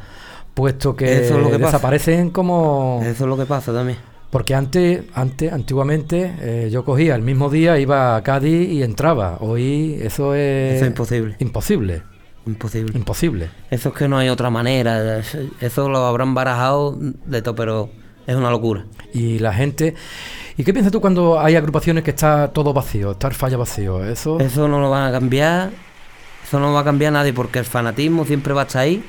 Puesto 0.54 0.96
que, 0.96 1.26
Eso 1.26 1.38
es 1.38 1.44
lo 1.44 1.52
que 1.52 1.60
pasa. 1.60 1.74
desaparecen 1.78 2.30
como. 2.32 3.00
Eso 3.04 3.24
es 3.24 3.30
lo 3.30 3.38
que 3.38 3.46
pasa 3.46 3.74
también. 3.74 3.98
Porque 4.30 4.54
antes, 4.54 5.04
antes 5.14 5.52
antiguamente, 5.52 6.36
eh, 6.40 6.70
yo 6.72 6.86
cogía 6.86 7.16
el 7.16 7.24
mismo 7.24 7.50
día, 7.50 7.80
iba 7.80 8.16
a 8.16 8.22
Cádiz 8.22 8.70
y 8.70 8.84
entraba. 8.84 9.38
Hoy 9.40 10.00
eso 10.02 10.36
es. 10.36 10.76
Eso 10.76 10.86
es 10.86 10.90
imposible. 10.90 11.36
Imposible. 11.40 12.04
Imposible. 12.46 12.98
Imposible. 12.98 13.50
Eso 13.72 13.90
es 13.90 13.96
que 13.96 14.08
no 14.08 14.18
hay 14.18 14.30
otra 14.30 14.50
manera. 14.50 15.22
Eso 15.62 15.90
lo 15.90 16.06
habrán 16.06 16.36
barajado 16.36 16.96
de 17.00 17.42
todo, 17.42 17.56
pero 17.56 17.90
es 18.28 18.36
una 18.36 18.52
locura. 18.52 18.86
Y 19.14 19.40
la 19.40 19.54
gente. 19.54 19.96
¿Y 20.58 20.64
qué 20.64 20.74
piensas 20.74 20.92
tú 20.92 21.02
cuando 21.02 21.40
hay 21.40 21.56
agrupaciones 21.56 22.04
que 22.04 22.12
está 22.12 22.50
todo 22.50 22.74
vacío, 22.74 23.12
está 23.12 23.30
el 23.30 23.34
falla 23.34 23.58
vacío? 23.58 24.06
Eso. 24.06 24.40
Eso 24.40 24.68
no 24.68 24.80
lo 24.80 24.92
van 24.92 25.08
a 25.08 25.12
cambiar. 25.12 25.72
Eso 26.46 26.60
no 26.60 26.68
lo 26.68 26.74
va 26.74 26.82
a 26.82 26.84
cambiar 26.84 27.14
nadie 27.14 27.34
porque 27.34 27.60
el 27.60 27.66
fanatismo 27.66 28.26
siempre 28.26 28.54
va 28.54 28.62
a 28.62 28.66
estar 28.66 28.84
ahí. 28.84 29.04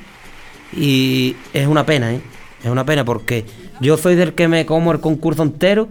Y 0.73 1.35
es 1.53 1.67
una 1.67 1.85
pena, 1.85 2.13
¿eh? 2.13 2.21
Es 2.63 2.69
una 2.69 2.85
pena 2.85 3.03
porque 3.05 3.45
yo 3.79 3.97
soy 3.97 4.15
del 4.15 4.33
que 4.33 4.47
me 4.47 4.65
como 4.65 4.91
el 4.91 4.99
concurso 4.99 5.43
entero. 5.43 5.89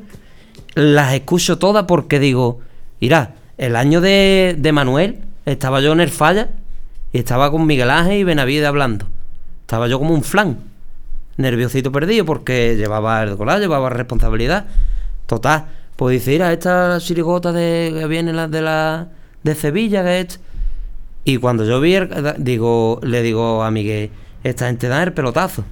Las 0.75 1.15
escucho 1.15 1.59
todas 1.59 1.85
porque 1.85 2.19
digo, 2.21 2.61
mira, 3.01 3.35
el 3.59 3.75
año 3.77 4.01
de, 4.01 4.55
de 4.59 4.73
Manuel 4.73 5.19
estaba 5.47 5.81
yo 5.81 5.93
en 5.93 6.01
el 6.01 6.11
falla 6.11 6.51
y 7.13 7.19
estaba 7.19 7.51
con 7.51 7.67
Miguel 7.67 7.91
Ángel 7.91 8.19
y 8.19 8.25
Benavide 8.25 8.67
hablando. 8.67 9.07
Estaba 9.63 9.89
yo 9.89 9.99
como 9.99 10.15
un 10.15 10.23
flan, 10.23 10.59
nerviosito 11.37 11.91
perdido 11.91 12.25
porque 12.25 12.77
llevaba 12.77 13.23
el 13.25 13.37
colar, 13.37 13.59
llevaba 13.61 13.91
responsabilidad. 13.91 14.67
Total, 15.27 15.67
pues 15.97 16.13
dice, 16.21 16.33
mira, 16.33 16.53
esta 16.53 16.99
chirigota 17.01 17.53
de, 17.53 17.93
que 17.99 18.07
viene 18.07 18.33
la 18.33 18.47
de 18.47 18.63
la 18.63 19.09
de 19.43 19.55
Sevilla, 19.55 20.05
que 20.05 20.21
es... 20.21 20.41
Y 21.25 21.37
cuando 21.39 21.65
yo 21.65 21.81
vi, 21.81 21.95
el- 21.95 22.35
digo, 22.39 23.01
le 23.03 23.23
digo 23.23 23.63
a 23.65 23.71
Miguel, 23.71 24.11
esta 24.45 24.67
gente 24.67 24.89
da 24.89 25.03
el 25.03 25.13
pelotazo. 25.13 25.65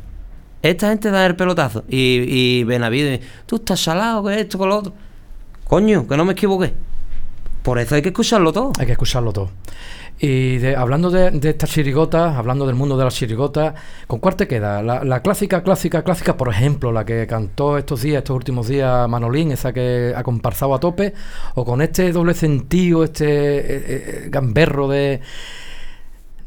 Esta 0.62 0.88
gente 0.88 1.10
da 1.10 1.26
el 1.26 1.36
pelotazo. 1.36 1.84
Y, 1.88 2.24
y 2.26 2.64
Benavides, 2.64 3.20
tú 3.46 3.56
estás 3.56 3.80
salado, 3.80 4.24
que 4.24 4.40
esto, 4.40 4.58
con 4.58 4.68
lo 4.68 4.78
otro. 4.78 4.92
Coño, 5.64 6.06
que 6.06 6.16
no 6.16 6.24
me 6.24 6.32
equivoqué. 6.32 6.74
Por 7.62 7.78
eso 7.78 7.94
hay 7.94 8.02
que 8.02 8.08
escucharlo 8.08 8.52
todo. 8.52 8.72
Hay 8.78 8.86
que 8.86 8.92
escucharlo 8.92 9.32
todo. 9.32 9.50
Y 10.20 10.64
hablando 10.74 11.10
de, 11.10 11.38
estas 11.48 11.70
chirigotas, 11.70 12.34
hablando 12.34 12.66
del 12.66 12.74
mundo 12.74 12.96
de 12.96 13.04
las 13.04 13.14
chirigotas, 13.14 13.74
¿con 14.08 14.18
cuál 14.18 14.34
te 14.34 14.48
queda? 14.48 14.82
La, 14.82 15.04
la 15.04 15.22
clásica, 15.22 15.62
clásica, 15.62 16.02
clásica, 16.02 16.36
por 16.36 16.48
ejemplo, 16.48 16.90
la 16.90 17.04
que 17.04 17.24
cantó 17.28 17.78
estos 17.78 18.02
días, 18.02 18.18
estos 18.18 18.34
últimos 18.34 18.66
días 18.66 19.08
Manolín, 19.08 19.52
esa 19.52 19.72
que 19.72 20.12
ha 20.16 20.24
comparsado 20.24 20.74
a 20.74 20.80
tope, 20.80 21.14
o 21.54 21.64
con 21.64 21.82
este 21.82 22.10
doble 22.10 22.34
sentido, 22.34 23.04
este 23.04 23.26
eh, 23.26 23.62
eh, 23.86 24.26
gamberro 24.28 24.88
de 24.88 25.20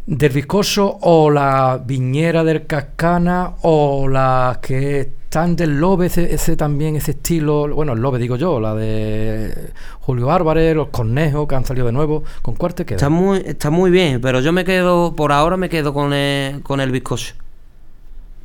del 0.06 0.32
viscoso, 0.32 0.98
o 1.02 1.30
la 1.30 1.82
viñera 1.86 2.44
del 2.44 2.66
cascana, 2.66 3.54
o 3.62 4.08
las 4.08 4.58
que 4.60 5.00
están 5.32 5.56
del 5.56 5.80
lobe, 5.80 6.08
ese, 6.08 6.34
ese 6.34 6.58
también, 6.58 6.98
ese 6.98 7.12
estilo, 7.12 7.74
bueno, 7.74 7.94
el 7.94 8.02
lobe 8.02 8.20
digo 8.20 8.36
yo, 8.36 8.60
la 8.60 8.76
de 8.76 9.72
Julio 10.02 10.30
Álvarez, 10.30 10.76
los 10.76 10.90
conejos 10.90 11.48
que 11.48 11.56
han 11.56 11.66
salido 11.66 11.86
de 11.86 11.94
nuevo, 11.94 12.24
¿con 12.42 12.56
cuál 12.56 12.74
te 12.76 12.86
queda? 12.86 12.98
Está 12.98 13.08
muy, 13.08 13.42
está 13.46 13.70
muy 13.70 13.92
bien, 13.92 14.20
pero 14.20 14.42
yo 14.42 14.52
me 14.52 14.66
quedo, 14.66 15.16
por 15.16 15.32
ahora 15.32 15.56
me 15.56 15.70
quedo 15.70 15.94
con 15.94 16.12
el, 16.14 16.62
con 16.64 16.82
el 16.82 16.92
bizcocho. 16.92 17.36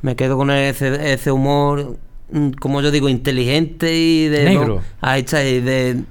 Me 0.01 0.15
quedo 0.15 0.37
con 0.37 0.49
ese, 0.49 1.11
ese 1.11 1.29
humor, 1.29 1.97
mm, 2.31 2.51
como 2.51 2.81
yo 2.81 2.89
digo, 2.91 3.09
inteligente 3.09 3.93
y 3.93 4.27
de... 4.29 4.45
Negro. 4.45 4.81
ahí 5.01 5.21
está, 5.21 5.43
y 5.43 5.59
de... 5.59 6.03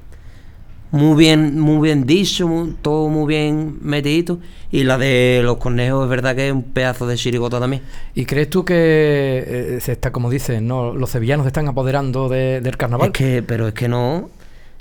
Muy 0.96 1.16
bien, 1.16 1.58
muy 1.60 1.80
bien 1.88 2.06
dicho, 2.06 2.48
muy- 2.48 2.74
todo 2.82 3.08
muy 3.08 3.26
bien 3.26 3.78
metidito. 3.82 4.38
Y 4.70 4.84
la 4.84 4.98
de 4.98 5.40
los 5.44 5.58
conejos 5.58 6.04
es 6.04 6.10
verdad 6.10 6.34
que 6.34 6.48
es 6.48 6.52
un 6.52 6.62
pedazo 6.62 7.06
de 7.06 7.16
chirigota 7.16 7.60
también. 7.60 7.82
¿Y 8.14 8.24
crees 8.24 8.50
tú 8.50 8.64
que 8.64 8.74
eh, 8.76 9.78
se 9.80 9.92
está, 9.92 10.10
como 10.10 10.30
dicen, 10.30 10.66
¿no? 10.66 10.92
los 10.94 11.10
sevillanos 11.10 11.44
se 11.44 11.48
están 11.48 11.68
apoderando 11.68 12.28
de- 12.28 12.60
del 12.60 12.76
carnaval? 12.76 13.08
Es 13.08 13.12
que, 13.12 13.42
pero 13.42 13.68
es 13.68 13.74
que 13.74 13.88
no, 13.88 14.30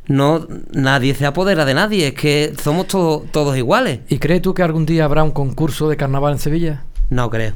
no, 0.08 0.48
nadie 0.72 1.14
se 1.16 1.26
apodera 1.26 1.66
de 1.66 1.74
nadie, 1.74 2.08
es 2.08 2.14
que 2.14 2.54
somos 2.62 2.88
todos 2.88 3.24
todos 3.32 3.58
iguales. 3.58 4.00
¿Y 4.10 4.18
crees 4.18 4.42
tú 4.42 4.54
que 4.54 4.64
algún 4.64 4.86
día 4.86 5.06
habrá 5.06 5.24
un 5.24 5.32
concurso 5.32 5.90
de 5.90 5.98
carnaval 5.98 6.34
en 6.34 6.40
Sevilla? 6.40 6.84
No 7.10 7.30
creo. 7.30 7.54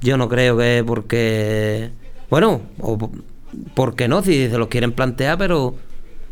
Yo 0.00 0.16
no 0.16 0.28
creo 0.28 0.56
que 0.56 0.82
porque. 0.86 1.90
Bueno, 2.28 2.60
o 2.80 2.98
po- 2.98 3.12
porque 3.74 4.08
no, 4.08 4.22
si 4.22 4.48
se 4.48 4.58
los 4.58 4.68
quieren 4.68 4.92
plantear, 4.92 5.38
pero. 5.38 5.74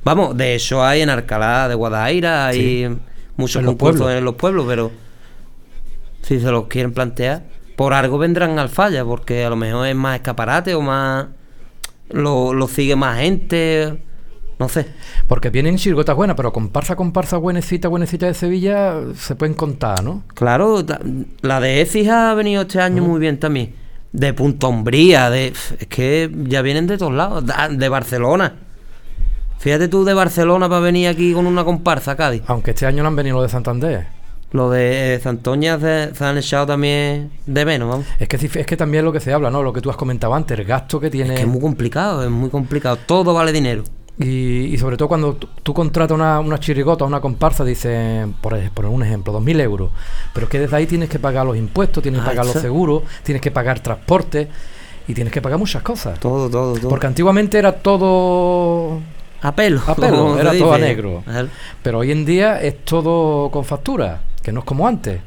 Vamos, 0.04 0.36
de 0.36 0.54
eso 0.54 0.82
hay 0.84 1.02
en 1.02 1.10
Alcalá 1.10 1.68
de 1.68 1.74
Guadaira, 1.74 2.46
hay 2.46 2.88
muchos 3.36 3.56
En 3.56 3.66
los 3.66 3.72
concursos 3.72 4.00
pueblos. 4.00 4.18
en 4.18 4.24
los 4.24 4.34
pueblos, 4.34 4.64
pero. 4.68 4.90
Si 6.22 6.38
se 6.38 6.50
los 6.50 6.66
quieren 6.66 6.92
plantear, 6.92 7.44
por 7.76 7.94
algo 7.94 8.18
vendrán 8.18 8.58
al 8.58 8.68
falla, 8.68 9.04
porque 9.04 9.44
a 9.44 9.50
lo 9.50 9.56
mejor 9.56 9.86
es 9.86 9.96
más 9.96 10.16
escaparate 10.16 10.74
o 10.74 10.82
más. 10.82 11.26
Lo, 12.10 12.52
lo 12.52 12.68
sigue 12.68 12.96
más 12.96 13.20
gente. 13.20 14.02
No 14.58 14.68
sé. 14.68 14.86
Porque 15.26 15.48
vienen 15.48 15.78
chirgotas 15.78 16.14
buenas, 16.14 16.36
pero 16.36 16.52
comparsa, 16.52 16.94
comparsa, 16.94 17.38
buenecita, 17.38 17.88
buenecita 17.88 18.26
de 18.26 18.34
Sevilla 18.34 18.94
se 19.16 19.34
pueden 19.34 19.54
contar, 19.54 20.04
¿no? 20.04 20.22
Claro, 20.34 20.84
la 21.40 21.60
de 21.60 21.80
Écija 21.80 22.30
ha 22.30 22.34
venido 22.34 22.62
este 22.62 22.80
año 22.80 23.02
muy 23.02 23.18
bien 23.18 23.40
también. 23.40 23.74
De 24.12 24.34
Punta 24.34 24.66
Umbría, 24.66 25.30
de. 25.30 25.46
Es 25.78 25.86
que 25.88 26.30
ya 26.44 26.60
vienen 26.62 26.86
de 26.86 26.98
todos 26.98 27.12
lados. 27.14 27.44
De 27.70 27.88
Barcelona. 27.88 28.54
Fíjate 29.60 29.88
tú 29.88 30.04
de 30.04 30.14
Barcelona 30.14 30.70
para 30.70 30.80
venir 30.80 31.08
aquí 31.08 31.34
con 31.34 31.46
una 31.46 31.64
comparsa, 31.64 32.16
Cádiz. 32.16 32.42
Aunque 32.46 32.70
este 32.70 32.86
año 32.86 33.02
no 33.02 33.08
han 33.08 33.16
venido 33.16 33.36
los 33.36 33.44
de 33.44 33.50
Santander. 33.50 34.06
Lo 34.52 34.70
de 34.70 35.20
Santoña 35.22 35.78
se, 35.78 36.14
se 36.14 36.24
han 36.24 36.38
echado 36.38 36.66
también 36.66 37.30
de 37.46 37.64
menos, 37.66 37.88
vamos. 37.88 38.06
Es 38.18 38.26
que, 38.26 38.36
es 38.36 38.66
que 38.66 38.76
también 38.76 39.04
lo 39.04 39.12
que 39.12 39.20
se 39.20 39.32
habla, 39.34 39.50
¿no? 39.50 39.62
Lo 39.62 39.72
que 39.72 39.82
tú 39.82 39.90
has 39.90 39.96
comentado 39.96 40.34
antes, 40.34 40.58
el 40.58 40.64
gasto 40.64 40.98
que 40.98 41.10
tiene. 41.10 41.34
Es 41.34 41.40
que 41.40 41.42
es 41.42 41.48
muy 41.48 41.60
complicado, 41.60 42.24
es 42.24 42.30
muy 42.30 42.48
complicado. 42.48 42.96
Todo 43.04 43.34
vale 43.34 43.52
dinero. 43.52 43.84
Y, 44.18 44.64
y 44.72 44.78
sobre 44.78 44.96
todo 44.96 45.08
cuando 45.08 45.34
tú, 45.34 45.74
contratas 45.74 46.14
una, 46.14 46.40
una 46.40 46.58
chirigota, 46.58 47.04
una 47.04 47.20
comparsa, 47.20 47.62
dice, 47.62 48.26
por, 48.40 48.58
por 48.70 48.86
un 48.86 49.02
ejemplo, 49.02 49.38
2.000 49.38 49.60
euros. 49.60 49.90
Pero 50.32 50.46
es 50.46 50.50
que 50.50 50.58
desde 50.58 50.74
ahí 50.74 50.86
tienes 50.86 51.10
que 51.10 51.18
pagar 51.18 51.44
los 51.44 51.56
impuestos, 51.56 52.02
tienes 52.02 52.22
que 52.22 52.26
Ah, 52.26 52.30
pagar 52.30 52.46
los 52.46 52.54
seguros, 52.54 53.02
tienes 53.22 53.42
que 53.42 53.50
pagar 53.50 53.80
transporte 53.80 54.48
y 55.06 55.14
tienes 55.14 55.32
que 55.32 55.42
pagar 55.42 55.58
muchas 55.58 55.82
cosas. 55.82 56.18
Todo, 56.18 56.48
todo, 56.50 56.74
todo. 56.74 56.88
Porque 56.88 57.06
antiguamente 57.06 57.58
era 57.58 57.72
todo... 57.72 59.00
a 59.42 59.54
pelo. 59.54 59.80
a 59.86 59.94
era 60.40 60.50
todo 60.58 60.72
a 60.74 60.78
negro. 60.78 61.22
Pero 61.82 61.98
hoy 61.98 62.12
en 62.12 62.24
día 62.24 62.60
es 62.60 62.84
todo 62.84 63.50
con 63.50 63.64
factura, 63.64 64.20
que 64.42 64.52
no 64.52 64.60
es 64.60 64.66
como 64.66 64.86
antes. 64.86 65.20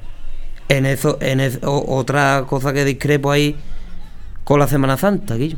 En 0.70 0.86
eso, 0.86 1.18
en 1.22 1.40
es- 1.40 1.60
o- 1.64 1.96
otra 1.98 2.46
cosa 2.48 2.74
que 2.74 2.86
discrepo 2.86 3.32
ahí 3.32 3.56
con 4.44 4.60
la 4.60 4.68
Semana 4.68 4.98
Santa, 4.98 5.36
Guillo. 5.36 5.58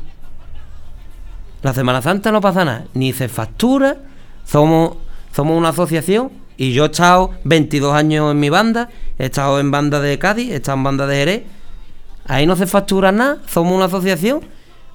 La 1.61 1.73
Semana 1.73 2.01
Santa 2.01 2.31
no 2.31 2.41
pasa 2.41 2.63
nada, 2.65 2.85
ni 2.93 3.11
se 3.13 3.27
factura, 3.27 3.97
somos, 4.45 4.97
somos 5.35 5.57
una 5.57 5.69
asociación 5.69 6.31
y 6.57 6.73
yo 6.73 6.83
he 6.83 6.87
estado 6.87 7.31
22 7.43 7.93
años 7.93 8.31
en 8.31 8.39
mi 8.39 8.49
banda, 8.49 8.89
he 9.17 9.25
estado 9.25 9.59
en 9.59 9.71
banda 9.71 9.99
de 9.99 10.19
Cádiz, 10.19 10.51
he 10.51 10.55
estado 10.57 10.77
en 10.77 10.83
banda 10.83 11.07
de 11.07 11.15
Jerez, 11.17 11.43
ahí 12.27 12.45
no 12.45 12.55
se 12.55 12.67
factura 12.67 13.11
nada, 13.11 13.37
somos 13.47 13.73
una 13.73 13.85
asociación, 13.85 14.41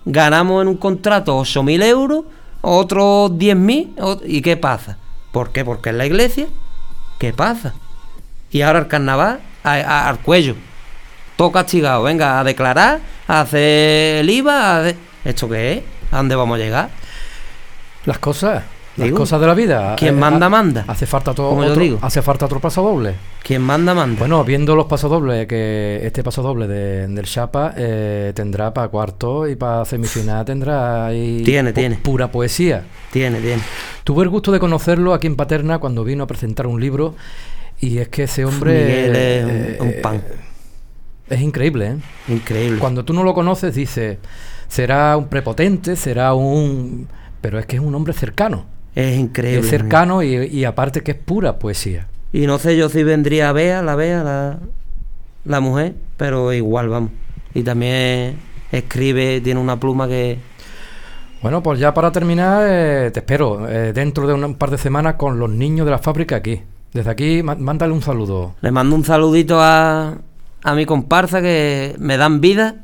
ganamos 0.05 0.63
en 0.63 0.69
un 0.69 0.77
contrato 0.77 1.37
8.000 1.39 1.83
euros, 1.83 2.25
otros 2.63 3.33
10.000, 3.33 3.95
ot- 3.97 4.23
¿y 4.25 4.43
qué 4.43 4.57
pasa? 4.57 4.97
¿Por 5.33 5.51
qué? 5.53 5.65
Porque 5.65 5.91
es 5.91 5.97
la 5.97 6.07
iglesia, 6.07 6.47
¿qué 7.19 7.33
pasa? 7.33 7.75
Y 8.51 8.63
ahora 8.63 8.81
el 8.81 8.89
carnaval 8.89 9.41
a- 9.63 9.73
a- 9.75 10.09
al 10.09 10.19
cuello. 10.19 10.57
Todo 11.37 11.53
castigado. 11.53 12.03
Venga, 12.03 12.39
a 12.41 12.45
declarar, 12.45 13.01
a 13.27 13.41
hacer 13.43 14.17
el 14.19 14.31
IVA. 14.31 14.77
a 14.79 14.93
¿Esto 15.25 15.49
qué 15.49 15.73
es? 15.73 15.83
¿A 16.13 16.17
dónde 16.19 16.35
vamos 16.37 16.57
a 16.57 16.59
llegar? 16.63 16.91
Las 18.05 18.19
cosas, 18.19 18.65
las 18.97 19.05
Digo, 19.07 19.19
cosas 19.19 19.41
de 19.41 19.47
la 19.47 19.55
vida. 19.55 19.95
quien 19.97 20.17
Eh, 20.17 20.19
manda, 20.19 20.49
manda. 20.49 20.85
Hace 20.89 21.07
falta 21.07 21.33
todo 21.33 21.51
otro, 21.51 21.75
digo. 21.81 21.99
hace 22.03 22.23
falta 22.23 22.47
otro 22.47 22.61
paso 22.61 22.83
doble. 22.83 23.15
Quien 23.43 23.63
manda, 23.63 23.95
manda. 23.95 24.19
Bueno, 24.19 24.45
viendo 24.45 24.75
los 24.77 24.87
pasos 24.87 25.11
dobles, 25.11 25.47
que 25.47 26.01
este 26.03 26.23
paso 26.25 26.43
doble 26.43 26.67
de- 26.67 27.07
del 27.07 27.25
Chapa 27.25 27.73
eh, 27.77 28.33
tendrá 28.35 28.75
para 28.75 28.89
cuarto 28.89 29.49
y 29.49 29.57
para 29.57 29.85
semifinal 29.85 30.45
tendrá 30.45 31.07
ahí 31.07 31.43
Tiene, 31.45 31.73
tiene. 31.73 31.97
pura 31.97 32.31
poesía. 32.31 32.85
Tiene, 33.13 33.41
tiene. 33.41 33.63
Tuve 34.05 34.25
el 34.25 34.29
gusto 34.29 34.51
de 34.53 34.59
conocerlo 34.59 35.15
aquí 35.15 35.27
en 35.29 35.37
Paterna 35.37 35.79
cuando 35.79 36.05
vino 36.05 36.25
a 36.25 36.27
presentar 36.27 36.67
un 36.67 36.81
libro 36.81 37.15
y 37.81 37.99
es 37.99 38.09
que 38.09 38.25
ese 38.25 38.45
hombre 38.45 38.73
Miguel 38.73 39.17
es 39.17 39.45
un, 39.45 39.51
eh, 39.51 39.79
un 39.97 40.03
pan. 40.03 40.23
es 41.29 41.41
increíble. 41.41 41.87
¿eh? 41.87 42.33
Increíble. 42.33 42.79
Cuando 42.79 43.05
tú 43.05 43.13
no 43.15 43.23
lo 43.23 43.35
conoces 43.35 43.75
dices, 43.75 44.19
será 44.69 45.17
un 45.17 45.29
prepotente, 45.29 45.95
será 45.97 46.35
un... 46.35 47.09
Pero 47.41 47.59
es 47.59 47.65
que 47.67 47.77
es 47.77 47.83
un 47.83 47.95
hombre 47.95 48.13
cercano. 48.13 48.67
Es 49.01 49.19
increíble. 49.19 49.61
Es 49.61 49.69
cercano 49.69 50.23
y, 50.23 50.35
y 50.47 50.65
aparte 50.65 51.03
que 51.03 51.13
es 51.13 51.17
pura 51.17 51.59
poesía. 51.59 52.09
Y 52.33 52.47
no 52.47 52.59
sé 52.59 52.77
yo 52.77 52.89
si 52.89 53.03
vendría 53.03 53.49
a 53.49 53.53
Bea, 53.53 53.83
la 53.83 53.97
Bea, 53.97 54.23
la, 54.23 54.59
la 55.45 55.61
mujer, 55.61 55.95
pero 56.17 56.53
igual, 56.53 56.89
vamos. 56.89 57.11
Y 57.55 57.63
también 57.63 58.37
escribe, 58.71 59.41
tiene 59.41 59.59
una 59.61 59.79
pluma 59.81 60.07
que... 60.07 60.39
Bueno, 61.43 61.63
pues 61.63 61.81
ya 61.81 61.95
para 61.95 62.13
terminar, 62.13 62.67
eh, 62.69 63.11
te 63.13 63.21
espero 63.21 63.67
eh, 63.69 63.93
dentro 63.95 64.27
de 64.27 64.35
un, 64.35 64.55
par 64.57 64.71
de 64.71 64.77
semanas 64.79 65.15
con 65.15 65.39
los 65.39 65.49
niños 65.49 65.87
de 65.87 65.91
la 65.91 65.99
fábrica 65.99 66.37
aquí. 66.37 66.61
Desde 66.93 67.11
aquí, 67.11 67.43
má- 67.43 67.57
mándale 67.57 67.93
un 67.93 68.03
saludo. 68.03 68.55
Le 68.61 68.71
mando 68.71 68.95
un 68.95 69.05
saludito 69.05 69.59
a, 69.61 70.19
a 70.63 70.75
mi 70.75 70.85
comparsa 70.85 71.41
que 71.41 71.95
me 71.99 72.17
dan 72.19 72.41
vida. 72.43 72.83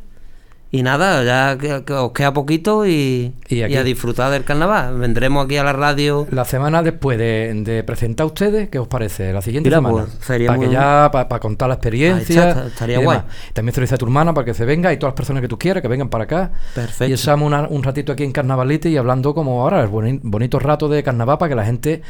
Y 0.76 0.82
nada, 0.82 1.24
ya 1.24 1.56
que, 1.58 1.84
que 1.84 1.92
os 1.94 2.12
queda 2.12 2.32
poquito 2.32 2.86
y, 2.86 3.32
Y 3.48 3.56
y 3.56 3.62
aquí- 3.62 3.76
a 3.76 3.82
disfrutar 3.82 4.30
del 4.30 4.44
carnaval. 4.44 4.98
Vendremos 4.98 5.44
aquí 5.44 5.56
a 5.56 5.64
la 5.64 5.72
radio. 5.72 6.26
La 6.30 6.44
semana 6.44 6.82
después 6.82 7.16
de, 7.18 7.52
de 7.64 7.82
presentar 7.82 8.24
a 8.24 8.26
ustedes, 8.26 8.68
¿qué 8.68 8.78
os 8.78 8.88
parece? 8.88 9.32
La 9.32 9.40
siguiente 9.42 9.68
Mira, 9.70 9.78
semana. 9.78 10.04
pues, 10.04 10.18
sería 10.26 10.48
para 10.48 10.58
muy- 10.58 10.66
que 10.66 10.72
ya, 10.72 11.10
para 11.10 11.40
contar 11.40 11.68
la 11.68 11.74
experiencia. 11.76 12.48
Está, 12.50 12.66
estaría 12.66 12.98
guay. 12.98 13.20
También 13.52 13.74
se 13.74 13.80
lo 13.80 13.84
dice 13.84 13.94
a 13.94 13.98
tu 13.98 14.04
hermana 14.06 14.34
para 14.34 14.44
que 14.44 14.54
se 14.54 14.64
venga 14.64 14.92
y 14.92 14.98
todas 14.98 15.12
las 15.12 15.16
personas 15.16 15.40
que 15.40 15.48
tú 15.48 15.58
quieras 15.58 15.80
que 15.82 15.88
vengan 15.88 16.08
para 16.08 16.24
acá. 16.24 16.50
Perfecto. 16.74 17.06
Y 17.06 17.12
echamos 17.14 17.46
una- 17.46 17.66
un 17.68 17.82
ratito 17.82 18.12
aquí 18.12 18.24
en 18.24 18.32
Carnavalite 18.32 18.90
y 18.90 18.96
hablando 18.96 19.34
como 19.34 19.62
ahora, 19.62 19.80
el 19.82 19.88
boni- 19.88 20.20
bonito 20.22 20.58
rato 20.58 20.88
de 20.88 21.02
carnaval 21.02 21.38
para 21.38 21.48
que 21.48 21.54
la 21.56 21.64
gente. 21.64 22.02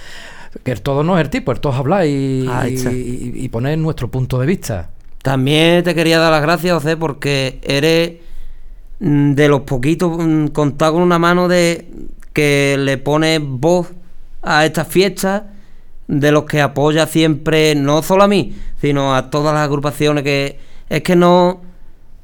Que 0.65 0.73
el 0.73 0.81
todo 0.81 1.05
no 1.05 1.19
es 1.19 1.23
el 1.25 1.31
tipo, 1.31 1.53
el 1.53 1.61
todo 1.61 1.73
es 1.75 1.79
hablar 1.79 2.07
y, 2.07 2.49
está. 2.49 2.91
y- 2.91 3.33
y 3.37 3.49
poner 3.51 3.77
nuestro 3.79 4.11
punto 4.11 4.39
de 4.41 4.47
vista. 4.47 4.89
También 5.23 5.83
te 5.85 5.95
quería 5.95 6.19
dar 6.19 6.31
las 6.33 6.41
gracias, 6.41 6.73
José, 6.75 6.97
porque 6.97 7.59
eres 7.63 8.13
de 8.99 9.49
los 9.49 9.63
poquitos 9.63 10.19
mm, 10.19 10.49
contados 10.49 10.95
con 10.95 11.03
una 11.03 11.19
mano 11.19 11.49
de 11.49 11.91
que 12.33 12.77
le 12.79 12.99
pone 12.99 13.39
voz 13.39 13.93
a 14.43 14.65
estas 14.65 14.89
fiestas, 14.89 15.43
de 16.09 16.31
los 16.31 16.45
que 16.45 16.61
apoya 16.61 17.07
siempre, 17.07 17.75
no 17.75 18.03
solo 18.03 18.25
a 18.25 18.29
mí, 18.29 18.57
sino 18.81 19.15
a 19.15 19.31
todas 19.31 19.55
las 19.55 19.65
agrupaciones 19.65 20.23
que 20.23 20.59
es 20.89 21.03
que 21.03 21.17
no 21.17 21.63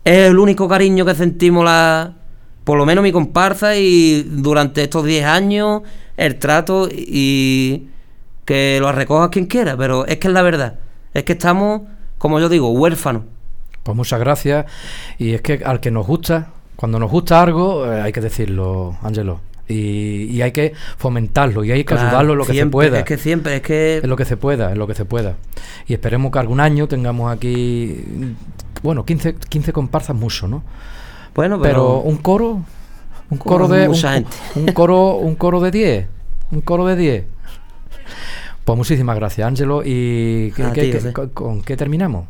es 0.04 0.30
el 0.30 0.38
único 0.38 0.68
cariño 0.68 1.04
que 1.04 1.14
sentimos 1.14 1.64
la 1.64 2.14
por 2.64 2.78
lo 2.78 2.86
menos 2.86 3.02
mi 3.02 3.10
comparsa 3.10 3.76
y 3.76 4.22
durante 4.22 4.84
estos 4.84 5.04
10 5.04 5.24
años 5.24 5.82
el 6.16 6.38
trato 6.38 6.88
y 6.90 7.88
que 8.44 8.78
lo 8.80 8.92
recoja 8.92 9.30
quien 9.30 9.46
quiera, 9.46 9.76
pero 9.76 10.06
es 10.06 10.18
que 10.18 10.28
es 10.28 10.34
la 10.34 10.42
verdad, 10.42 10.78
es 11.14 11.24
que 11.24 11.32
estamos, 11.32 11.82
como 12.18 12.38
yo 12.40 12.48
digo, 12.48 12.70
huérfanos 12.70 13.24
Pues 13.82 13.96
muchas 13.96 14.20
gracias. 14.20 14.66
Y 15.18 15.34
es 15.34 15.42
que 15.42 15.62
al 15.64 15.80
que 15.80 15.90
nos 15.90 16.06
gusta, 16.06 16.50
cuando 16.76 16.98
nos 16.98 17.10
gusta 17.10 17.40
algo, 17.42 17.90
eh, 17.92 18.00
hay 18.02 18.12
que 18.12 18.20
decirlo, 18.20 18.96
Ángelo. 19.02 19.40
Y, 19.68 20.24
y 20.24 20.42
hay 20.42 20.50
que 20.52 20.74
fomentarlo 20.98 21.64
y 21.64 21.70
hay 21.70 21.78
que 21.84 21.94
Claro, 21.94 22.08
ayudarlo 22.08 22.32
en 22.32 22.38
lo 22.38 22.44
que 22.44 22.52
se 22.54 22.66
pueda. 22.66 22.98
Es 22.98 23.04
que 23.04 23.16
siempre, 23.16 23.56
es 23.56 23.62
que 23.62 23.98
En 23.98 24.10
lo 24.10 24.16
que 24.16 24.24
se 24.24 24.36
pueda, 24.36 24.72
en 24.72 24.78
lo 24.78 24.86
que 24.86 24.94
se 24.94 25.04
pueda. 25.04 25.36
Y 25.86 25.94
esperemos 25.94 26.30
que 26.32 26.38
algún 26.40 26.60
año 26.60 26.88
tengamos 26.88 27.32
aquí, 27.32 28.04
bueno, 28.82 29.04
15, 29.04 29.36
15 29.48 29.72
comparsas 29.72 30.16
mucho, 30.16 30.48
¿no? 30.48 30.62
bueno, 31.34 31.58
Pero, 31.60 31.62
pero, 31.62 31.98
un 32.00 32.16
coro, 32.18 32.60
un 33.30 33.38
coro 33.38 33.68
de 33.68 33.88
un, 33.88 33.96
un 34.56 34.66
coro, 34.72 35.14
un 35.16 35.36
coro 35.36 35.60
de 35.60 35.70
10, 35.70 36.06
un 36.50 36.60
coro 36.60 36.84
de 36.84 36.96
10. 36.96 37.24
Pues 38.64 38.76
muchísimas 38.76 39.16
gracias, 39.16 39.46
Ángelo. 39.46 39.82
¿Y 39.84 40.52
qué- 40.52 40.70
qué- 40.74 40.90
qué- 41.00 41.12
con, 41.12 41.28
con 41.30 41.62
qué 41.62 41.76
terminamos? 41.76 42.26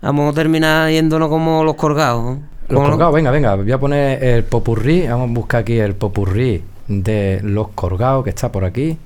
vamos 0.00 0.30
a 0.30 0.34
terminar 0.34 0.90
yéndonos 0.90 1.28
como 1.28 1.64
los 1.64 1.74
colgados. 1.74 2.22
¿no? 2.38 2.42
Los 2.68 2.88
colgados, 2.88 3.14
venga, 3.14 3.30
venga, 3.30 3.54
voy 3.54 3.72
a 3.72 3.78
poner 3.78 4.22
el 4.22 4.44
popurrí, 4.44 5.06
vamos 5.06 5.30
a 5.30 5.32
buscar 5.32 5.60
aquí 5.60 5.78
el 5.78 5.94
popurrí 5.94 6.62
de 6.86 7.40
los 7.42 7.68
colgados 7.68 8.24
que 8.24 8.30
está 8.30 8.52
por 8.52 8.64
aquí. 8.64 8.98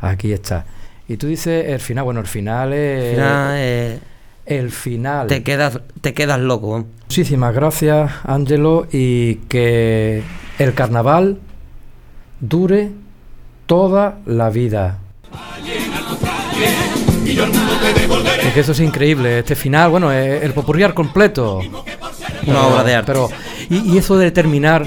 Aquí 0.00 0.32
está. 0.32 0.64
Y 1.08 1.16
tú 1.16 1.26
dices 1.26 1.66
el 1.68 1.80
final, 1.80 2.04
bueno, 2.04 2.20
el 2.20 2.26
final 2.26 2.72
es... 2.72 3.08
Al 3.08 3.14
final, 3.14 3.54
eh, 3.58 3.98
El 4.46 4.70
final. 4.70 5.26
te 5.26 5.42
quedas, 5.42 5.80
te 6.00 6.14
quedas 6.14 6.38
loco. 6.38 6.84
Muchísimas 7.06 7.52
gracias, 7.54 8.12
Ángelo, 8.24 8.86
y 8.92 9.36
que 9.48 10.22
el 10.58 10.74
carnaval 10.74 11.38
dure 12.38 12.90
toda 13.66 14.18
la 14.26 14.48
vida. 14.50 14.98
Es 18.44 18.54
que 18.54 18.60
eso 18.60 18.72
es 18.72 18.80
increíble, 18.80 19.40
este 19.40 19.54
final, 19.54 19.90
bueno, 19.90 20.12
es 20.12 20.42
el 20.42 20.52
popurrí 20.52 20.82
al 20.82 20.94
completo. 20.94 21.60
Una 22.46 22.66
obra 22.66 22.84
de 22.84 22.94
arte. 22.94 23.12
Pero, 23.12 23.28
y, 23.68 23.94
y 23.94 23.98
eso 23.98 24.16
de 24.16 24.30
terminar, 24.30 24.86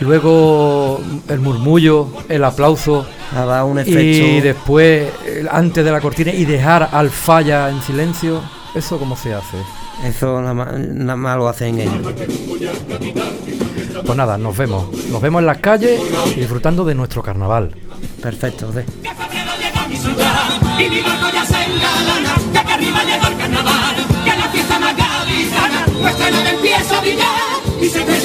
luego 0.00 1.00
el 1.28 1.40
murmullo, 1.40 2.08
el 2.28 2.44
aplauso, 2.44 3.06
Ha 3.34 3.44
dado 3.44 3.66
un 3.66 3.78
y 3.78 3.80
efecto. 3.80 4.44
después, 4.46 5.08
eh, 5.24 5.46
antes 5.50 5.84
de 5.84 5.90
la 5.90 6.00
cortina, 6.00 6.32
y 6.32 6.44
dejar 6.44 6.88
al 6.92 7.10
falla 7.10 7.68
en 7.70 7.82
silencio, 7.82 8.40
¿eso 8.74 8.98
cómo 8.98 9.16
se 9.16 9.34
hace? 9.34 9.56
Eso 10.04 10.40
nada 10.40 10.54
más, 10.54 10.72
nada 10.78 11.16
más 11.16 11.36
lo 11.36 11.48
hacen 11.48 11.80
ellos. 11.80 11.94
Pues 14.04 14.16
nada, 14.16 14.36
nos 14.38 14.56
vemos. 14.56 14.86
Nos 15.10 15.20
vemos 15.20 15.40
en 15.40 15.46
las 15.46 15.58
calles 15.58 16.00
y 16.36 16.40
disfrutando 16.40 16.84
de 16.84 16.94
nuestro 16.94 17.22
carnaval. 17.22 17.74
Perfecto, 18.20 18.66
José. 18.68 18.84
Ciudad 27.06 27.62
y 27.80 27.88
se 27.88 28.15